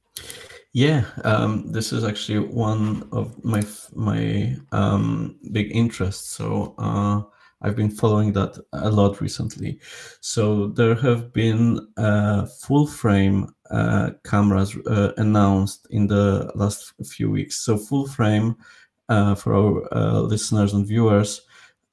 [0.76, 6.32] Yeah, um, this is actually one of my my um, big interests.
[6.32, 7.22] So uh,
[7.62, 9.80] I've been following that a lot recently.
[10.20, 17.32] So there have been uh, full frame uh, cameras uh, announced in the last few
[17.32, 17.62] weeks.
[17.62, 18.58] So full frame
[19.08, 21.44] uh, for our uh, listeners and viewers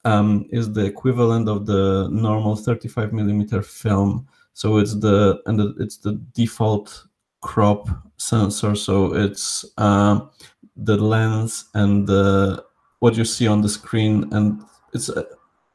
[0.03, 4.27] um, is the equivalent of the normal 35 millimeter film.
[4.53, 7.07] So it's the and it's the default
[7.43, 8.73] crop sensor.
[8.73, 10.21] So it's uh,
[10.75, 12.65] the lens and the
[12.99, 15.09] what you see on the screen, and it's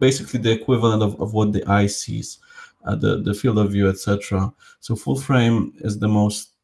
[0.01, 2.39] basically the equivalent of, of what the eye sees,
[2.87, 4.53] uh, the the field of view, etc.
[4.81, 6.55] So full frame is the most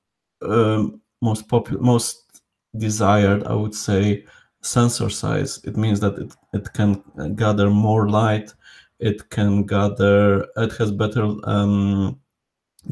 [0.42, 2.40] um, most popular, most
[2.76, 4.24] desired, I would say,
[4.62, 5.60] sensor size.
[5.64, 7.02] It means that it, it can
[7.36, 8.52] gather more light.
[8.98, 10.46] It can gather.
[10.56, 12.18] It has better um,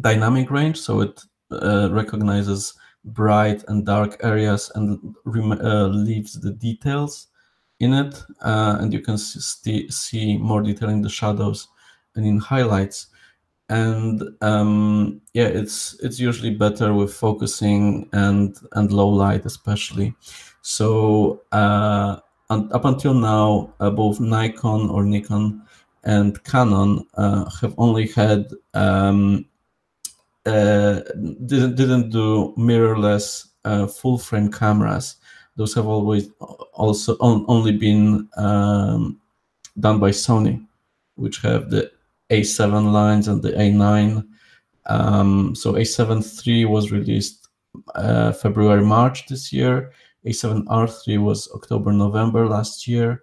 [0.00, 7.28] dynamic range, so it uh, recognizes bright and dark areas and uh, leaves the details
[7.80, 11.68] in it, uh, and you can see, more detail in the shadows
[12.14, 13.08] and in highlights.
[13.68, 20.14] And um, yeah, it's it's usually better with focusing and and low light especially.
[20.60, 22.18] So uh,
[22.50, 25.62] up until now, uh, both Nikon or Nikon
[26.04, 29.46] and Canon uh, have only had um,
[30.44, 35.16] didn't didn't do mirrorless uh, full frame cameras
[35.56, 36.30] those have always
[36.72, 39.20] also on, only been um,
[39.78, 40.66] done by Sony,
[41.16, 41.90] which have the
[42.30, 44.26] A7 lines and the A9
[44.86, 47.48] Um, so A7 III was released
[47.94, 49.92] uh, February March this year.
[50.26, 53.22] A7R3 was October November last year.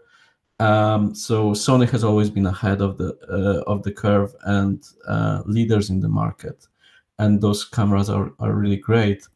[0.59, 5.41] Um, so Sony has always been ahead of the uh, of the curve and uh,
[5.45, 6.67] leaders in the market,
[7.19, 9.27] and those cameras are, are really great.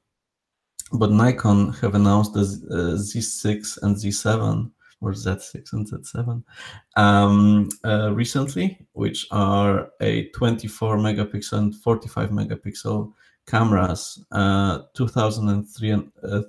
[0.92, 6.44] But Nikon have announced the uh, Z6 and Z7 or Z6 and Z7
[6.96, 13.12] um, uh, recently, which are a 24 megapixel and 45 megapixel
[13.46, 16.42] cameras, uh, 2003 and uh,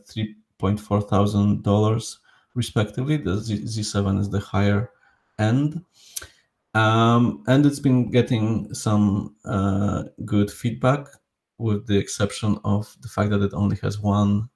[0.61, 2.20] 3.4 thousand dollars
[2.55, 3.16] respectively.
[3.16, 4.90] The Z- 7 is the higher
[5.38, 5.83] end.
[6.75, 11.07] Um, and it's been getting some uh, good feedback,
[11.59, 14.49] with the exception of the fact that it only has one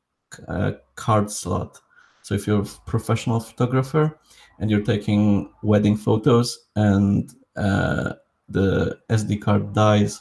[0.49, 1.81] uh, card slot.
[2.23, 4.19] So if you're a professional photographer
[4.59, 8.15] and you're taking wedding photos and uh,
[8.49, 10.21] the SD card dies,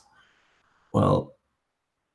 [0.94, 1.36] well,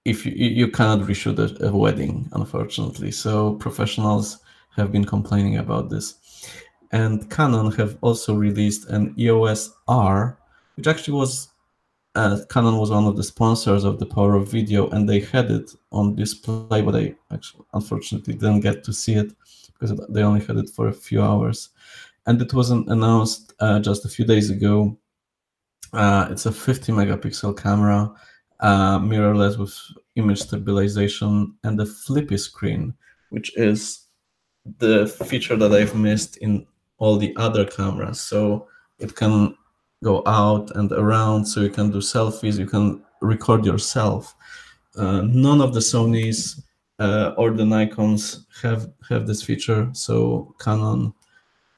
[0.05, 3.12] if you you cannot reshoot a, a wedding, unfortunately.
[3.12, 4.38] So professionals
[4.77, 6.14] have been complaining about this.
[6.90, 10.38] And Canon have also released an EOS R,
[10.77, 11.48] which actually was
[12.14, 15.51] uh, Canon was one of the sponsors of the Power of Video, and they had
[15.51, 19.33] it on display, but I actually unfortunately didn't get to see it
[19.72, 21.70] because they only had it for a few hours.
[22.27, 24.96] And it wasn't announced uh, just a few days ago.
[25.92, 28.12] Uh, it's a 50 megapixel camera,
[28.61, 29.77] uh, mirrorless with
[30.16, 32.94] image stabilization, and a flippy screen,
[33.31, 34.07] which is
[34.79, 36.66] the feature that I've missed in
[36.98, 38.20] all the other cameras.
[38.20, 39.57] So it can
[40.02, 44.34] go out and around, so you can do selfies, you can record yourself.
[44.96, 46.62] Uh, none of the Sony's
[46.98, 51.12] uh, or the Nikon's have have this feature, so Canon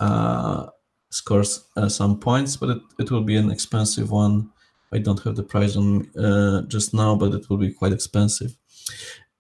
[0.01, 0.67] uh,
[1.11, 4.51] scores uh, some points, but it, it will be an expensive one.
[4.93, 8.57] I don't have the price on uh, just now, but it will be quite expensive.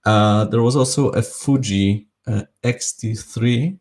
[0.05, 3.79] Uh, there was also a Fuji uh, X-T3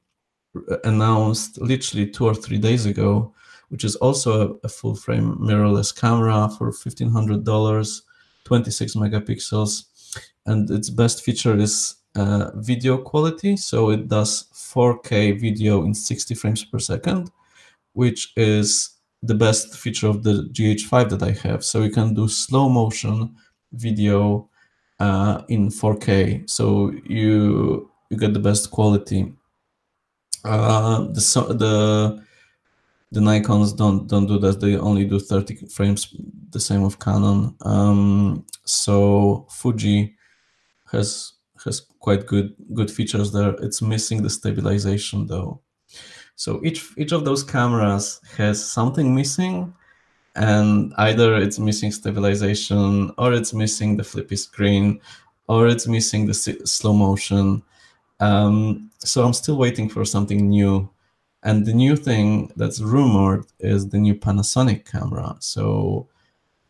[0.84, 3.34] announced literally two or three days ago,
[3.74, 8.02] which is also a, a full frame mirrorless camera for $1,500,
[8.44, 9.86] 26 megapixels.
[10.46, 13.58] And its best feature is uh, video quality.
[13.58, 17.32] So it does 4K video in 60 frames per second,
[17.94, 18.92] which is
[19.24, 21.66] the best feature of the GH5 that I have.
[21.66, 23.36] So you can do slow motion
[23.72, 24.50] video
[25.00, 26.48] uh, in 4K.
[26.48, 29.34] So you you get the best quality.
[30.46, 32.23] Uh, the the
[33.14, 34.60] the Nikon's don't don't do that.
[34.60, 36.14] They only do 30 frames.
[36.50, 37.56] The same of Canon.
[37.62, 40.16] Um, so Fuji
[40.92, 43.56] has has quite good good features there.
[43.62, 45.62] It's missing the stabilization though.
[46.36, 49.74] So each each of those cameras has something missing,
[50.36, 55.00] and either it's missing stabilization, or it's missing the flippy screen,
[55.48, 57.62] or it's missing the slow motion.
[58.20, 60.90] Um, so I'm still waiting for something new.
[61.44, 65.36] And the new thing that's rumored is the new Panasonic camera.
[65.40, 66.08] So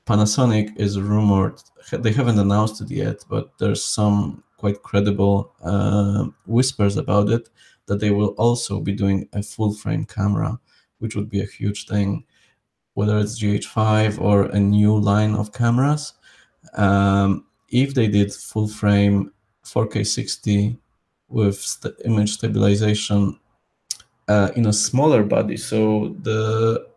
[0.07, 6.97] Panasonic is rumored, they haven't announced it yet, but there's some quite credible uh, whispers
[6.97, 7.49] about it
[7.86, 10.59] that they will also be doing a full frame camera,
[10.99, 12.23] which would be a huge thing,
[12.95, 16.13] whether it's GH5 or a new line of cameras.
[16.75, 19.33] Um, if they did full frame
[19.65, 20.77] 4K 60
[21.27, 23.39] with st- image stabilization
[24.27, 25.57] uh, in a smaller body.
[25.57, 26.88] So the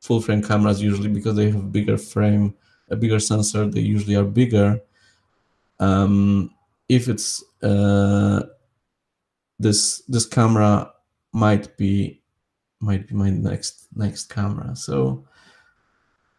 [0.00, 2.54] full frame cameras usually because they have bigger frame,
[2.90, 4.80] a bigger sensor, they usually are bigger.
[5.80, 6.54] Um,
[6.88, 8.42] if it's uh,
[9.58, 10.92] this this camera
[11.32, 12.20] might be
[12.80, 14.76] might be my next next camera.
[14.76, 15.24] So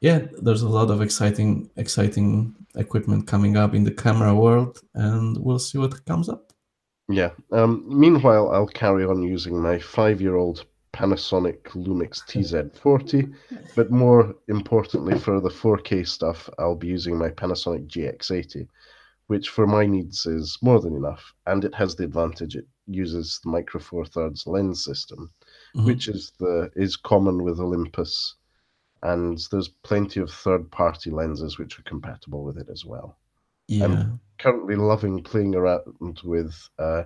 [0.01, 5.37] yeah, there's a lot of exciting exciting equipment coming up in the camera world, and
[5.37, 6.52] we'll see what comes up.
[7.09, 7.31] Yeah.
[7.51, 13.33] Um, meanwhile, I'll carry on using my five-year-old Panasonic Lumix TZ40,
[13.75, 18.67] but more importantly for the 4K stuff, I'll be using my Panasonic GX80,
[19.27, 23.39] which for my needs is more than enough, and it has the advantage it uses
[23.43, 25.31] the Micro Four Thirds lens system,
[25.75, 25.87] mm-hmm.
[25.87, 28.35] which is the is common with Olympus,
[29.01, 33.17] and there's plenty of third-party lenses which are compatible with it as well.
[33.67, 33.85] Yeah.
[33.85, 37.03] I'm currently loving playing around with uh,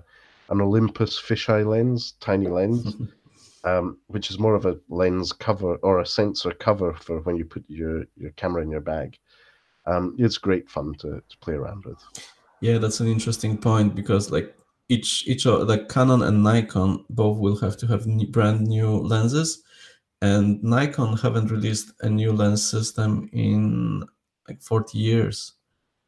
[0.49, 2.95] an Olympus fisheye lens, tiny lens,
[3.63, 7.45] um, which is more of a lens cover or a sensor cover for when you
[7.45, 9.17] put your, your camera in your bag.
[9.85, 12.03] Um, it's great fun to, to play around with.
[12.59, 14.53] Yeah, that's an interesting point because like
[14.89, 18.97] each each of like Canon and Nikon both will have to have new, brand new
[18.97, 19.63] lenses,
[20.21, 24.03] and Nikon haven't released a new lens system in
[24.47, 25.53] like 40 years.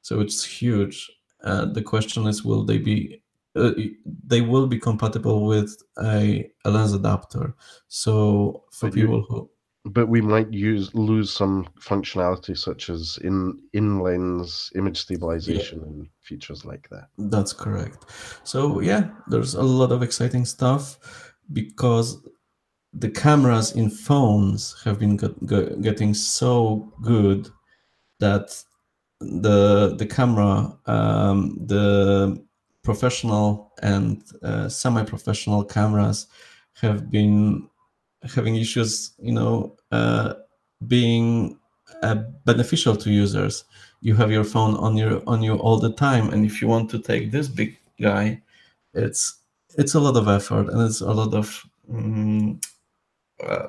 [0.02, 1.10] So it's huge.
[1.44, 3.22] Uh, the question is, will they be?
[3.56, 3.72] Uh,
[4.28, 5.72] they will be compatible with
[6.04, 7.54] a, a lens adapter.
[7.88, 9.50] So for But you- people who
[9.86, 16.08] but we might use lose some functionality such as in in lens image stabilization and
[16.22, 17.08] features like that.
[17.18, 18.06] That's correct.
[18.44, 21.00] So yeah, there's a lot of exciting stuff
[21.54, 22.18] because
[22.94, 27.50] the cameras in phones have been get, get- getting so good
[28.20, 28.62] that
[29.20, 32.42] the the camera, um, the
[32.84, 36.28] professional and uh, semi-professional cameras
[36.82, 37.68] have been
[38.24, 40.34] having issues, you know, uh,
[40.88, 41.58] being
[42.04, 42.16] uh,
[42.46, 43.66] beneficial to users
[44.02, 46.90] you have your phone on your on you all the time and if you want
[46.90, 48.42] to take this big guy
[48.94, 49.40] it's
[49.78, 52.58] it's a lot of effort and it's a lot of um,
[53.46, 53.68] uh,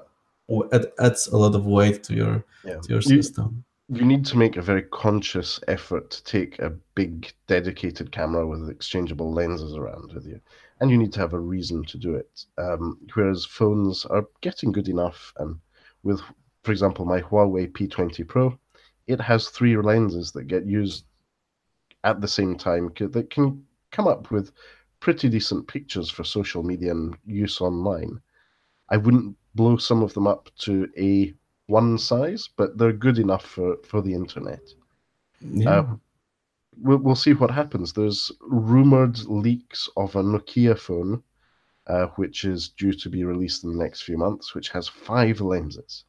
[0.48, 2.78] it adds a lot of weight to your Yeah.
[2.82, 6.70] to your You- system you need to make a very conscious effort to take a
[6.94, 10.40] big dedicated camera with exchangeable lenses around with you
[10.80, 12.44] and you need to have a reason to do it.
[12.56, 15.58] Um, whereas phones are getting good enough and
[16.04, 16.20] with
[16.62, 18.56] for example my huawei p20 pro
[19.08, 21.04] it has three lenses that get used
[22.04, 24.52] at the same time that can come up with
[25.00, 28.20] pretty decent pictures for social media and use online.
[28.88, 31.34] I wouldn't blow some of them up to a
[31.70, 34.62] one size, but they're good enough for, for the internet.
[35.40, 35.96] yeah Uh,
[36.82, 37.92] We'll, we'll see what happens.
[37.92, 41.22] There's rumored leaks of a Nokia phone,
[41.86, 45.40] uh, which is due to be released in the next few months, which has five
[45.40, 46.04] lenses.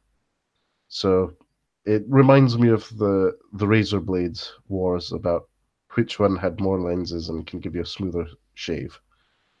[0.88, 1.36] So
[1.84, 5.48] it reminds me of the the razor blades wars about
[5.94, 9.00] which one had more lenses and can give you a smoother shave.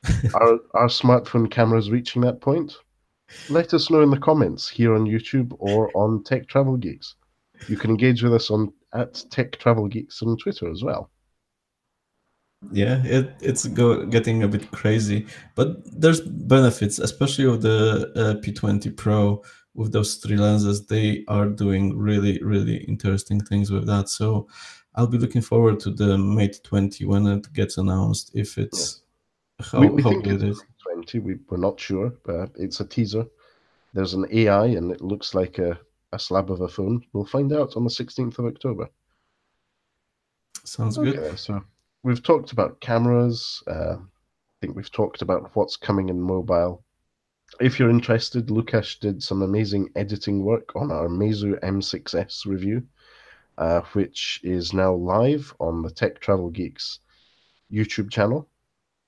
[0.34, 2.78] are are smartphone cameras reaching that point?
[3.48, 7.16] Let us know in the comments here on YouTube or on Tech Travel Geeks.
[7.68, 11.10] You can engage with us on at Tech Travel Geeks on Twitter as well.
[12.70, 18.34] yeah it, it's go, getting a bit crazy but there's benefits especially with the uh,
[18.40, 19.42] p20 pro
[19.74, 24.46] with those three lenses they are doing really really interesting things with that so
[24.94, 29.01] i'll be looking forward to the mate 20 when it gets announced if it's
[29.70, 31.18] how, we we how think it's it is 20.
[31.20, 33.26] We, we're not sure, but it's a teaser.
[33.94, 35.78] There's an AI and it looks like a,
[36.12, 37.02] a slab of a phone.
[37.12, 38.88] We'll find out on the 16th of October.
[40.64, 41.62] sounds good so
[42.02, 43.62] we've talked about cameras.
[43.66, 46.84] Uh, I think we've talked about what's coming in mobile.
[47.60, 52.82] If you're interested, Lukasz did some amazing editing work on our Meizu M6S review,
[53.58, 57.00] uh, which is now live on the Tech Travel Geeks
[57.70, 58.48] YouTube channel.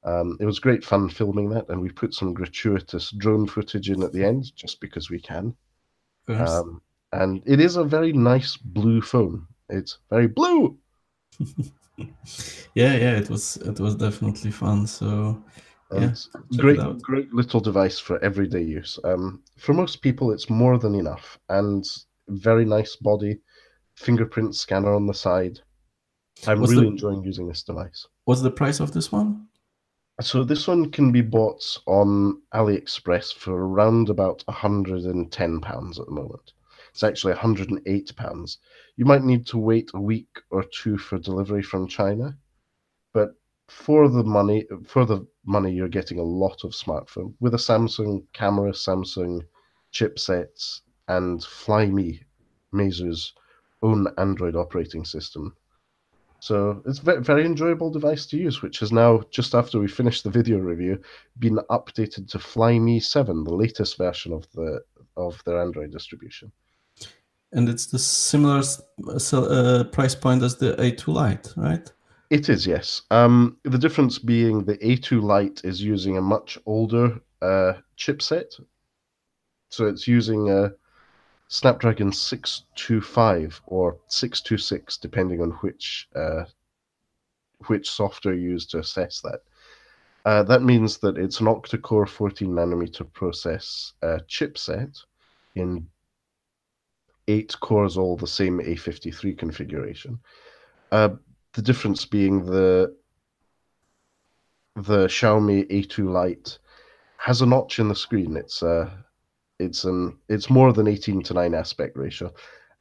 [0.05, 4.03] Um, it was great fun filming that, and we put some gratuitous drone footage in
[4.03, 5.55] at the end just because we can.
[6.59, 6.83] Um,
[7.13, 9.47] and it is a very nice blue phone.
[9.71, 10.79] It's very blue.
[12.75, 15.43] yeah yeah it was it was definitely fun so
[15.93, 16.13] Yeah,
[16.57, 18.99] great, great little device for everyday use.
[19.05, 21.85] Um, for most people, it's more than enough, and
[22.29, 23.39] very nice body,
[23.95, 25.61] fingerprint scanner on the side.
[26.49, 28.07] I'm What's really the- enjoying using this device.
[28.25, 29.47] what's the price of this one
[30.21, 36.13] So this one can be bought on AliExpress for around about 110 pounds at the
[36.13, 36.53] moment.
[36.91, 38.59] It's actually 108 pounds.
[38.95, 42.39] You might need to wait a week or two for delivery from China,
[43.13, 43.35] but
[43.67, 48.25] for the money, for the money, you're getting a lot of smartphone with a Samsung
[48.33, 49.45] camera, Samsung
[49.93, 52.21] chipsets, and Flyme,
[52.73, 53.33] Meizu's
[53.83, 55.57] own Android operating system.
[56.45, 60.25] So it's a very, enjoyable device to use, which has now, just after we finished
[60.25, 61.01] the video review,
[61.39, 64.83] been updated to Flyme 7, the latest version of the
[65.17, 66.53] of their Android distribution.
[67.53, 68.63] and it's the similar
[69.33, 71.91] uh, price point as the a2 lite right
[72.29, 73.03] It is, yes.
[73.11, 78.51] Um, the difference being the A2 Lite is using a much older uh, chipset.
[79.71, 80.73] So it's using a
[81.55, 86.47] Snapdragon 625 or 626, depending on which uh,
[87.69, 89.41] which software you use to assess that.
[90.25, 94.99] Uh, that means that it's an octa-core 14 nanometer process uh, chipset
[95.55, 95.87] in
[97.29, 100.19] eight cores, all the same A53 configuration.
[100.91, 101.11] Uh,
[101.53, 102.97] the difference being the
[104.75, 106.59] the Xiaomi A2 Lite
[107.17, 108.37] has a notch in the screen.
[108.37, 108.91] It's uh
[109.59, 112.33] it's an it's more than 18 to 9 aspect ratio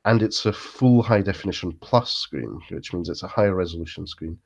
[0.05, 4.37] and it's a full high definition plus screen, which means it's a higher resolution screen.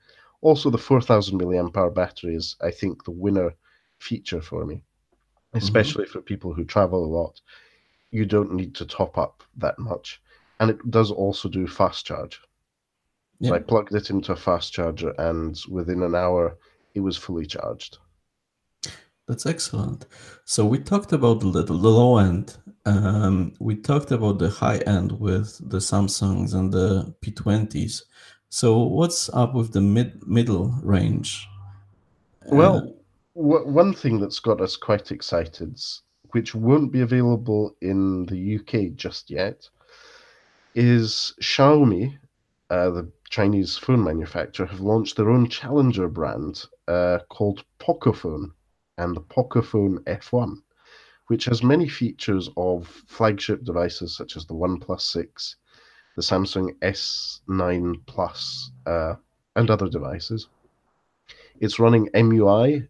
[0.42, 3.54] Also the 4000 milliamp hour battery is I think the winner
[4.00, 5.58] feature for me, mm-hmm.
[5.58, 7.42] especially for people who travel a lot.
[8.12, 10.22] You don't need to top up that much
[10.60, 12.40] and it does also do fast charge.
[13.44, 16.58] So I plugged it into a fast charger, and within an hour,
[16.96, 18.00] it was fully charged.
[19.28, 20.06] That's excellent.
[20.46, 22.56] So we talked about the, the low end.
[22.86, 28.04] Um, we talked about the high end with the Samsungs and the P20s.
[28.50, 31.46] So what's up with the mid middle range?
[32.46, 32.96] Well,
[33.36, 35.78] w- one thing that's got us quite excited,
[36.32, 39.68] which won't be available in the UK just yet,
[40.74, 42.18] is Xiaomi,
[42.70, 48.54] uh, the Chinese phone manufacturer, have launched their own challenger brand uh, called Pocophone
[48.98, 50.62] and the Pocophone F1,
[51.28, 55.56] which has many features of flagship devices such as the OnePlus 6,
[56.16, 59.16] the Samsung S9 Plus, uh,
[59.56, 60.48] and other devices.
[61.60, 62.88] It's running MUI,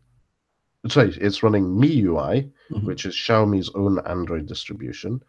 [0.89, 2.83] sorry, it's running MIUI, Mhm.
[2.83, 5.21] which is Xiaomi's own Android distribution.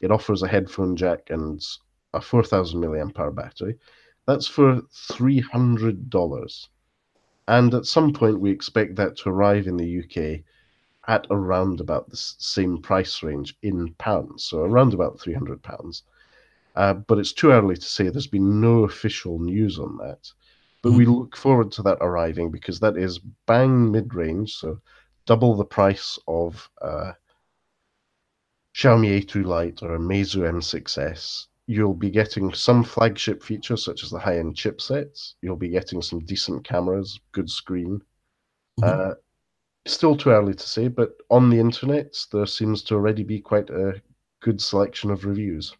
[0.00, 1.64] It offers a headphone jack and
[2.12, 3.78] a 4,000 milliamp hour battery.
[4.26, 6.68] That's for $300.
[7.46, 10.44] And at some point, we expect that to arrive in the UK
[11.06, 16.02] at around about the same price range in pounds, so around about 300 pounds.
[16.74, 18.08] Uh, but it's too early to say.
[18.08, 20.32] There's been no official news on that.
[20.82, 24.80] But we look forward to that arriving because that is bang mid range, so
[25.24, 27.12] double the price of uh,
[28.74, 31.46] Xiaomi A2 Lite or a Meizu M6S.
[31.66, 35.34] You'll be getting some flagship features such as the high end chipsets.
[35.40, 38.02] You'll be getting some decent cameras, good screen.
[38.80, 38.84] Mhm.
[38.84, 39.14] Uh,
[39.86, 43.70] still too early to say, but on the internet, there seems to already be quite
[43.70, 44.00] a
[44.40, 45.74] good selection of reviews.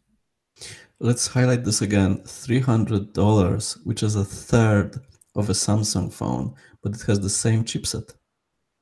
[1.01, 2.23] Let's highlight this again.
[2.25, 4.97] $300, which is a third
[5.35, 8.15] of a Samsung phone, but it has the same chipset.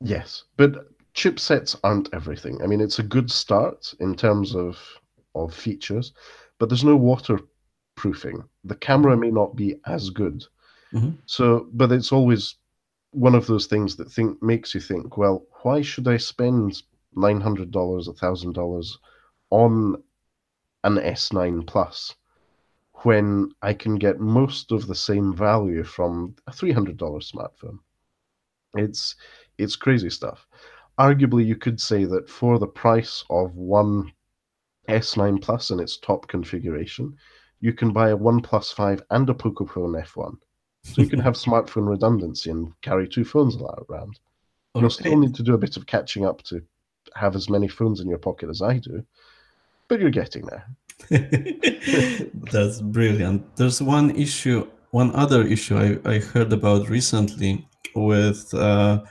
[0.01, 2.61] Yes, but chipsets aren't everything.
[2.63, 4.79] I mean, it's a good start in terms of
[5.35, 6.13] of features,
[6.63, 8.45] but there's no waterproofing.
[8.63, 10.45] The camera may not be as good.
[10.93, 11.19] Mhm.
[11.27, 12.55] So, but it's always
[13.11, 16.85] one of those things that think makes you think, well, why should I spend
[17.17, 18.97] nine hundred dollars, a thousand dollars
[19.51, 20.05] on
[20.85, 22.15] an S9 Plus
[23.03, 27.81] when I can get most of the same value from a three hundred dollar smartphone?
[28.77, 29.17] It's
[29.59, 30.47] it's crazy stuff.
[30.97, 34.13] Arguably, you could say that for the price of one
[34.89, 37.17] S9 Plus in its top configuration,
[37.61, 40.37] you can buy a OnePlus 5 and a Pocophone F1.
[40.85, 43.57] So you can have smartphone redundancy and carry two phones
[43.89, 44.19] around.
[44.75, 46.63] You'll still need to do a bit of catching up to
[47.15, 49.05] have as many phones in your pocket as I do,
[49.89, 50.67] but you're getting there.
[52.53, 53.57] That's brilliant.
[53.57, 59.03] There's one issue, one other issue I, I heard about recently with uh,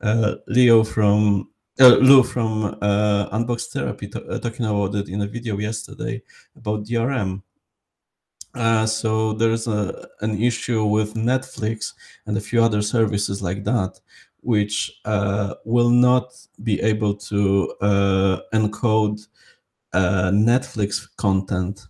[0.00, 1.48] uh, Leo from
[1.80, 6.22] uh, Lew from uh, Unbox Therapy uh, talking about it in a video yesterday
[6.56, 7.42] about DRM.
[8.54, 11.92] Uh, so there's a, an issue with Netflix
[12.26, 14.00] and a few other services like that,
[14.40, 19.26] which uh, will not be able to uh, encode
[19.92, 21.86] uh, Netflix content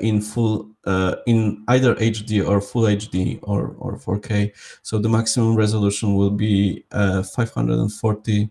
[0.00, 4.52] in full uh, in either HD or Full HD or or 4K.
[4.82, 8.50] So the maximum resolution will be uh, 540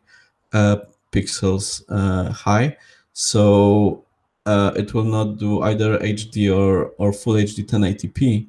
[0.54, 0.78] uh,
[1.12, 2.78] pixels uh, high.
[3.14, 4.06] So
[4.46, 8.48] uh, it will not do either HD or or Full HD 1080p.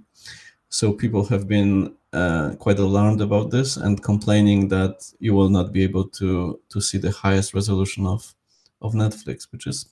[0.68, 5.72] So people have been uh, quite alarmed about this and complaining that you will not
[5.72, 8.34] be able to to see the highest resolution of
[8.82, 9.86] of Netflix, which is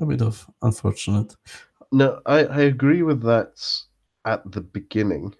[0.00, 1.36] a bit of unfortunate.
[1.92, 3.82] No, I, I agree with that
[4.24, 5.34] at the beginning,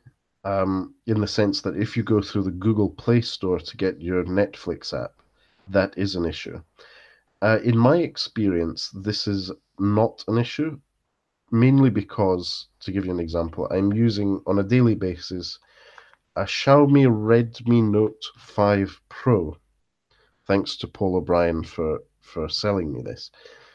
[0.45, 4.01] um, in the sense that if you go through the Google Play Store to get
[4.01, 5.13] your Netflix app,
[5.69, 6.61] that is an issue.
[7.43, 10.79] Uh, in my experience, this is not an issue,
[11.53, 15.59] mainly because, to give you an example, I'm using on a daily basis
[16.37, 19.57] a Xiaomi Redmi Note 5 Pro.
[20.47, 23.31] Thanks to Paul O'Brien for, for selling me this.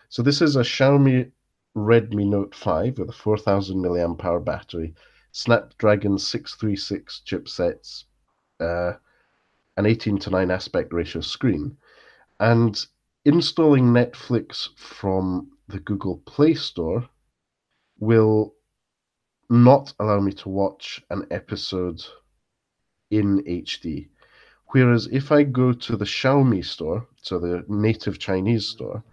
[0.10, 1.32] So this is a Xiaomi
[1.76, 4.96] Redmi Note 5 with a 4000 milliamp hour battery,
[5.32, 8.06] Snapdragon 636 chipsets,
[8.60, 8.94] uh,
[9.76, 11.78] an 18 to 9 aspect ratio screen.
[12.40, 12.86] And
[13.26, 17.10] installing Netflix from the Google Play Store
[18.00, 18.56] will
[19.50, 22.04] not allow me to watch an episode
[23.12, 24.08] in HD.
[24.68, 29.04] Whereas if I go to the Xiaomi store, so the native Chinese store,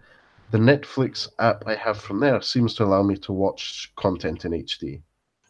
[0.53, 4.51] the Netflix app I have from there seems to allow me to watch content in
[4.51, 5.01] HD.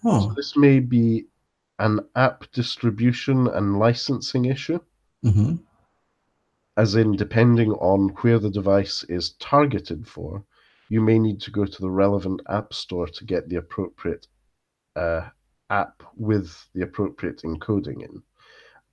[0.01, 1.25] So Oh, this may be
[1.79, 4.79] an app distribution and licensing issue,
[5.21, 5.59] mhm.
[6.77, 10.45] as in, depending on where the device is targeted for,
[10.87, 14.27] you may need to go to the relevant app store to get the appropriate
[14.95, 15.27] uh,
[15.69, 18.23] app with the appropriate encoding in.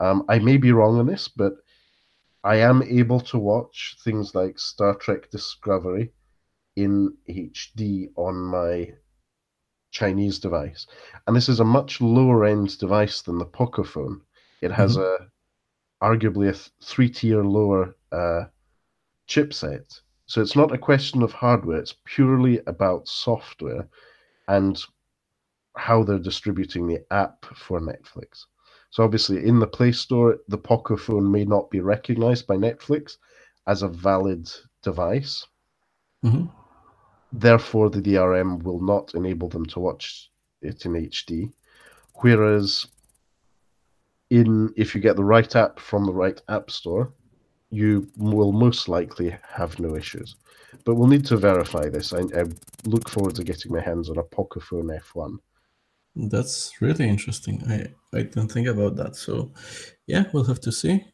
[0.00, 1.52] Um, I may be wrong on this, but
[2.42, 6.12] I am able to watch things like Star Trek Discovery
[6.76, 8.94] in HD on my
[9.90, 10.86] Chinese device.
[11.26, 14.20] And this is a much lower end device than the Pocophone.
[14.62, 15.24] It has mm-hmm.
[15.24, 15.26] a
[16.02, 18.44] arguably a th- three tier lower uh,
[19.28, 20.00] chipset.
[20.26, 23.88] So it's not a question of hardware, it's purely about software
[24.48, 24.80] and
[25.76, 28.44] how they're distributing the app for Netflix.
[28.90, 33.16] So obviously, in the Play Store, the Poco phone may not be recognized by Netflix
[33.66, 34.50] as a valid
[34.82, 35.46] device.
[36.24, 36.46] Mm-hmm.
[37.32, 40.30] Therefore, the DRM will not enable them to watch
[40.60, 41.52] it in HD.
[42.16, 42.86] Whereas,
[44.30, 47.12] in if you get the right app from the right app store,
[47.70, 50.34] you will most likely have no issues.
[50.84, 52.12] But we'll need to verify this.
[52.12, 52.44] I, I
[52.84, 55.38] look forward to getting my hands on a Pocophone F1.
[56.28, 57.62] That's really interesting.
[57.68, 59.16] I, I didn't think about that.
[59.16, 59.52] So,
[60.06, 61.04] yeah, we'll have to see.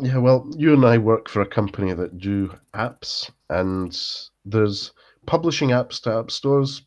[0.00, 3.98] Yeah, well, you and I work for a company that do apps, and
[4.44, 4.92] there's
[5.26, 6.82] publishing apps to app stores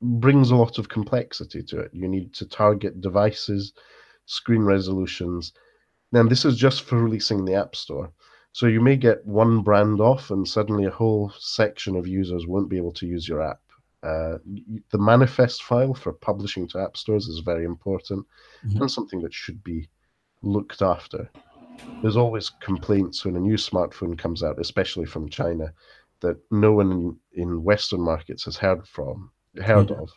[0.00, 1.90] brings a lot of complexity to it.
[1.92, 3.72] You need to target devices,
[4.26, 5.52] screen resolutions.
[6.12, 8.12] Then this is just for releasing the app store.
[8.52, 12.68] So you may get one brand off, and suddenly a whole section of users won't
[12.68, 13.60] be able to use your app.
[14.02, 14.38] Uh,
[14.90, 18.24] the manifest file for publishing to app stores is very important
[18.64, 18.80] mm-hmm.
[18.80, 19.88] and something that should be
[20.42, 21.28] looked after.
[22.02, 25.72] There's always complaints when a new smartphone comes out, especially from China,
[26.20, 29.30] that no one in, Western markets has heard from,
[29.62, 30.02] heard mm-hmm.
[30.02, 30.10] of,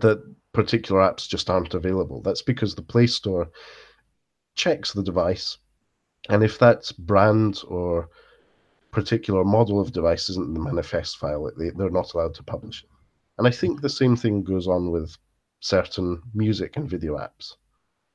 [0.00, 0.22] that
[0.52, 2.20] particular apps just aren't available.
[2.22, 3.48] That's because the Play Store
[4.54, 5.58] checks the device,
[6.28, 8.08] and if that brand or
[8.90, 12.84] particular model of device isn't in the manifest file, they, they're not allowed to publish
[12.84, 12.90] it.
[13.42, 15.16] And I think the same thing goes on with
[15.58, 17.54] certain music and video apps.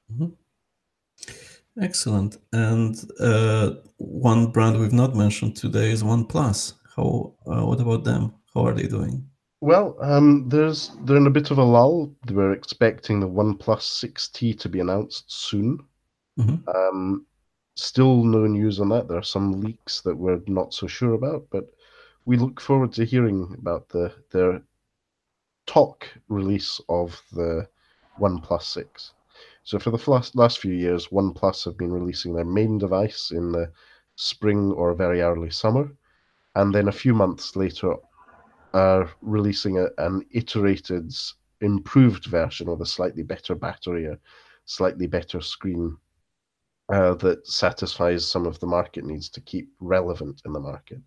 [0.10, 1.84] Mm-hmm.
[1.84, 2.38] Excellent.
[2.54, 6.76] And uh, one brand we've not mentioned today is OnePlus.
[6.96, 7.34] How?
[7.46, 8.36] Uh, what about them?
[8.54, 9.28] How are they doing?
[9.60, 12.16] Well, um, there's they're in a bit of a lull.
[12.32, 15.80] We're expecting the OnePlus 6T to be announced soon.
[16.40, 16.70] Mm-hmm.
[16.70, 17.26] Um,
[17.76, 19.10] still no news on that.
[19.10, 21.66] There are some leaks that we're not so sure about, but
[22.24, 24.62] we look forward to hearing about the their
[25.68, 27.68] talk release of the
[28.20, 29.14] OnePlus 6.
[29.64, 33.52] So for the last, last few years, OnePlus have been releasing their main device in
[33.52, 33.72] the
[34.16, 35.92] spring or very early summer,
[36.56, 37.94] and then a few months later
[38.74, 41.14] are releasing a, an iterated,
[41.62, 44.18] improved version with a slightly better battery, a
[44.66, 45.98] slightly better screen
[46.90, 51.00] uh, that satisfies some of the market needs to keep relevant in the market.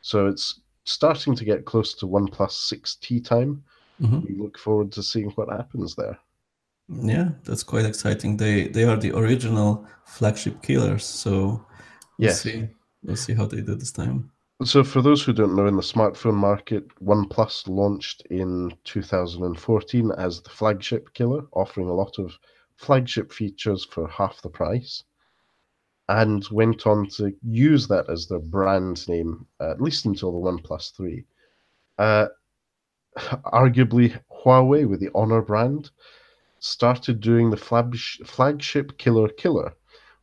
[0.00, 3.62] So it's starting to get close to OnePlus 6T time,
[4.02, 4.20] Mm-hmm.
[4.26, 6.18] We look forward to seeing what happens there.
[6.88, 8.36] Yeah, that's quite exciting.
[8.36, 11.64] They they are the original flagship killers, so
[12.18, 12.42] we'll yes.
[12.42, 12.68] see
[13.02, 14.30] we'll see how they do this time.
[14.64, 20.40] So, for those who don't know, in the smartphone market, OnePlus launched in 2014 as
[20.40, 22.38] the flagship killer, offering a lot of
[22.76, 25.02] flagship features for half the price,
[26.08, 30.94] and went on to use that as their brand name, at least until the OnePlus
[30.96, 31.24] 3.
[31.98, 32.26] Uh,
[33.16, 35.90] arguably Huawei with the Honor brand
[36.60, 39.74] started doing the flagship Killer Killer,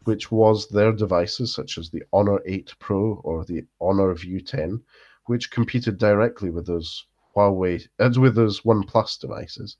[0.06, 4.82] which was their devices such as the Honor 8 Pro or the Honor View 10,
[5.26, 9.78] which competed directly with those Huawei as uh, with those OnePlus devices.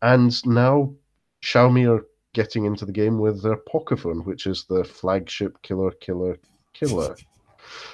[0.00, 0.94] And now
[1.42, 6.38] Xiaomi are getting into the game with their Pocophone, which is the flagship Killer Killer
[6.72, 7.16] Killer.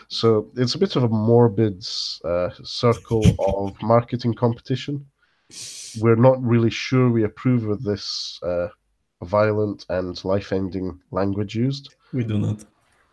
[0.09, 1.85] So it's a bit of a morbid
[2.25, 5.07] uh, circle of marketing competition.
[6.01, 8.69] We're not really sure we approve of this uh,
[9.23, 11.95] violent and life ending language used.
[12.13, 12.65] We do not.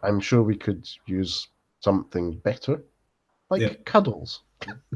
[0.03, 1.47] I'm sure we could use
[1.79, 2.83] something better,
[3.49, 3.73] like yeah.
[3.85, 4.41] cuddles.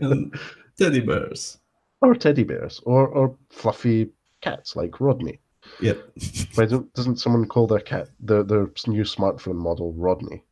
[0.01, 0.34] And
[0.78, 1.59] teddy bears.
[2.01, 4.11] Or teddy bears, or, or fluffy
[4.41, 5.39] cats like Rodney.
[5.82, 6.11] Yep.
[6.55, 10.43] Why don't, doesn't someone call their cat, their, their new smartphone model Rodney?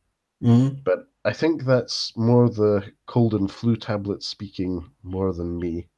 [0.42, 0.80] Mm-hmm.
[0.84, 5.88] But I think that's more the cold and flu tablet speaking more than me.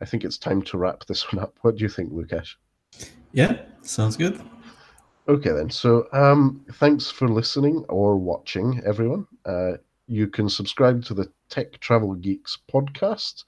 [0.00, 1.58] I think it's time to wrap this one up.
[1.62, 2.56] What do you think, Lukasz?
[3.32, 4.40] Yeah, sounds good.
[5.28, 5.70] Okay, then.
[5.70, 9.26] So, um, thanks for listening or watching, everyone.
[9.46, 9.74] Uh,
[10.08, 13.44] you can subscribe to the Tech Travel Geeks podcast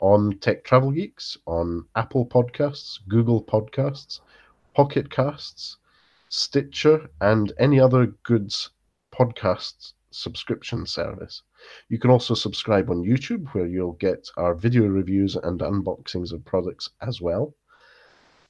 [0.00, 4.20] on Tech Travel Geeks, on Apple Podcasts, Google Podcasts,
[4.74, 5.76] Pocket Casts,
[6.28, 8.70] Stitcher, and any other goods
[9.12, 11.42] podcasts subscription service.
[11.88, 16.44] You can also subscribe on YouTube, where you'll get our video reviews and unboxings of
[16.44, 17.54] products as well.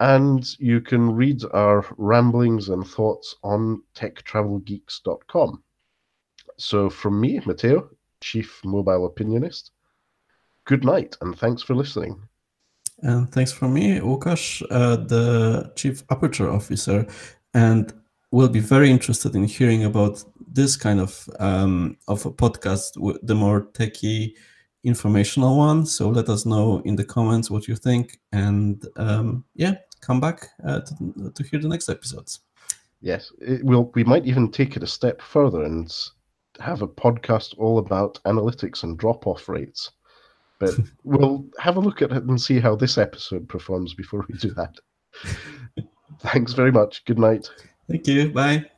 [0.00, 5.62] and you can read our ramblings and thoughts on techtravelgeeks.com.
[6.58, 7.88] So, from me, Matteo,
[8.20, 9.70] Chief Mobile Opinionist,
[10.64, 12.20] good night and thanks for listening.
[12.98, 17.06] And thanks from me, Łukasz, uh, the Chief Aperture Officer.
[17.54, 17.92] And
[18.32, 23.34] we'll be very interested in hearing about this kind of um, of a podcast, the
[23.34, 24.34] more techy,
[24.82, 25.86] informational one.
[25.86, 30.48] So let us know in the comments what you think, and um, yeah, come back
[30.66, 32.40] uh, to, to hear the next episodes.
[33.00, 33.90] Yes, it will.
[33.94, 35.92] We might even take it a step further and
[36.60, 39.90] have a podcast all about analytics and drop-off rates.
[40.58, 40.74] But
[41.04, 44.54] we'll have a look at it and see how this episode performs before we do
[44.54, 44.74] that.
[46.20, 47.04] Thanks very much.
[47.04, 47.50] Good night.
[47.88, 48.30] Thank you.
[48.30, 48.71] Bye.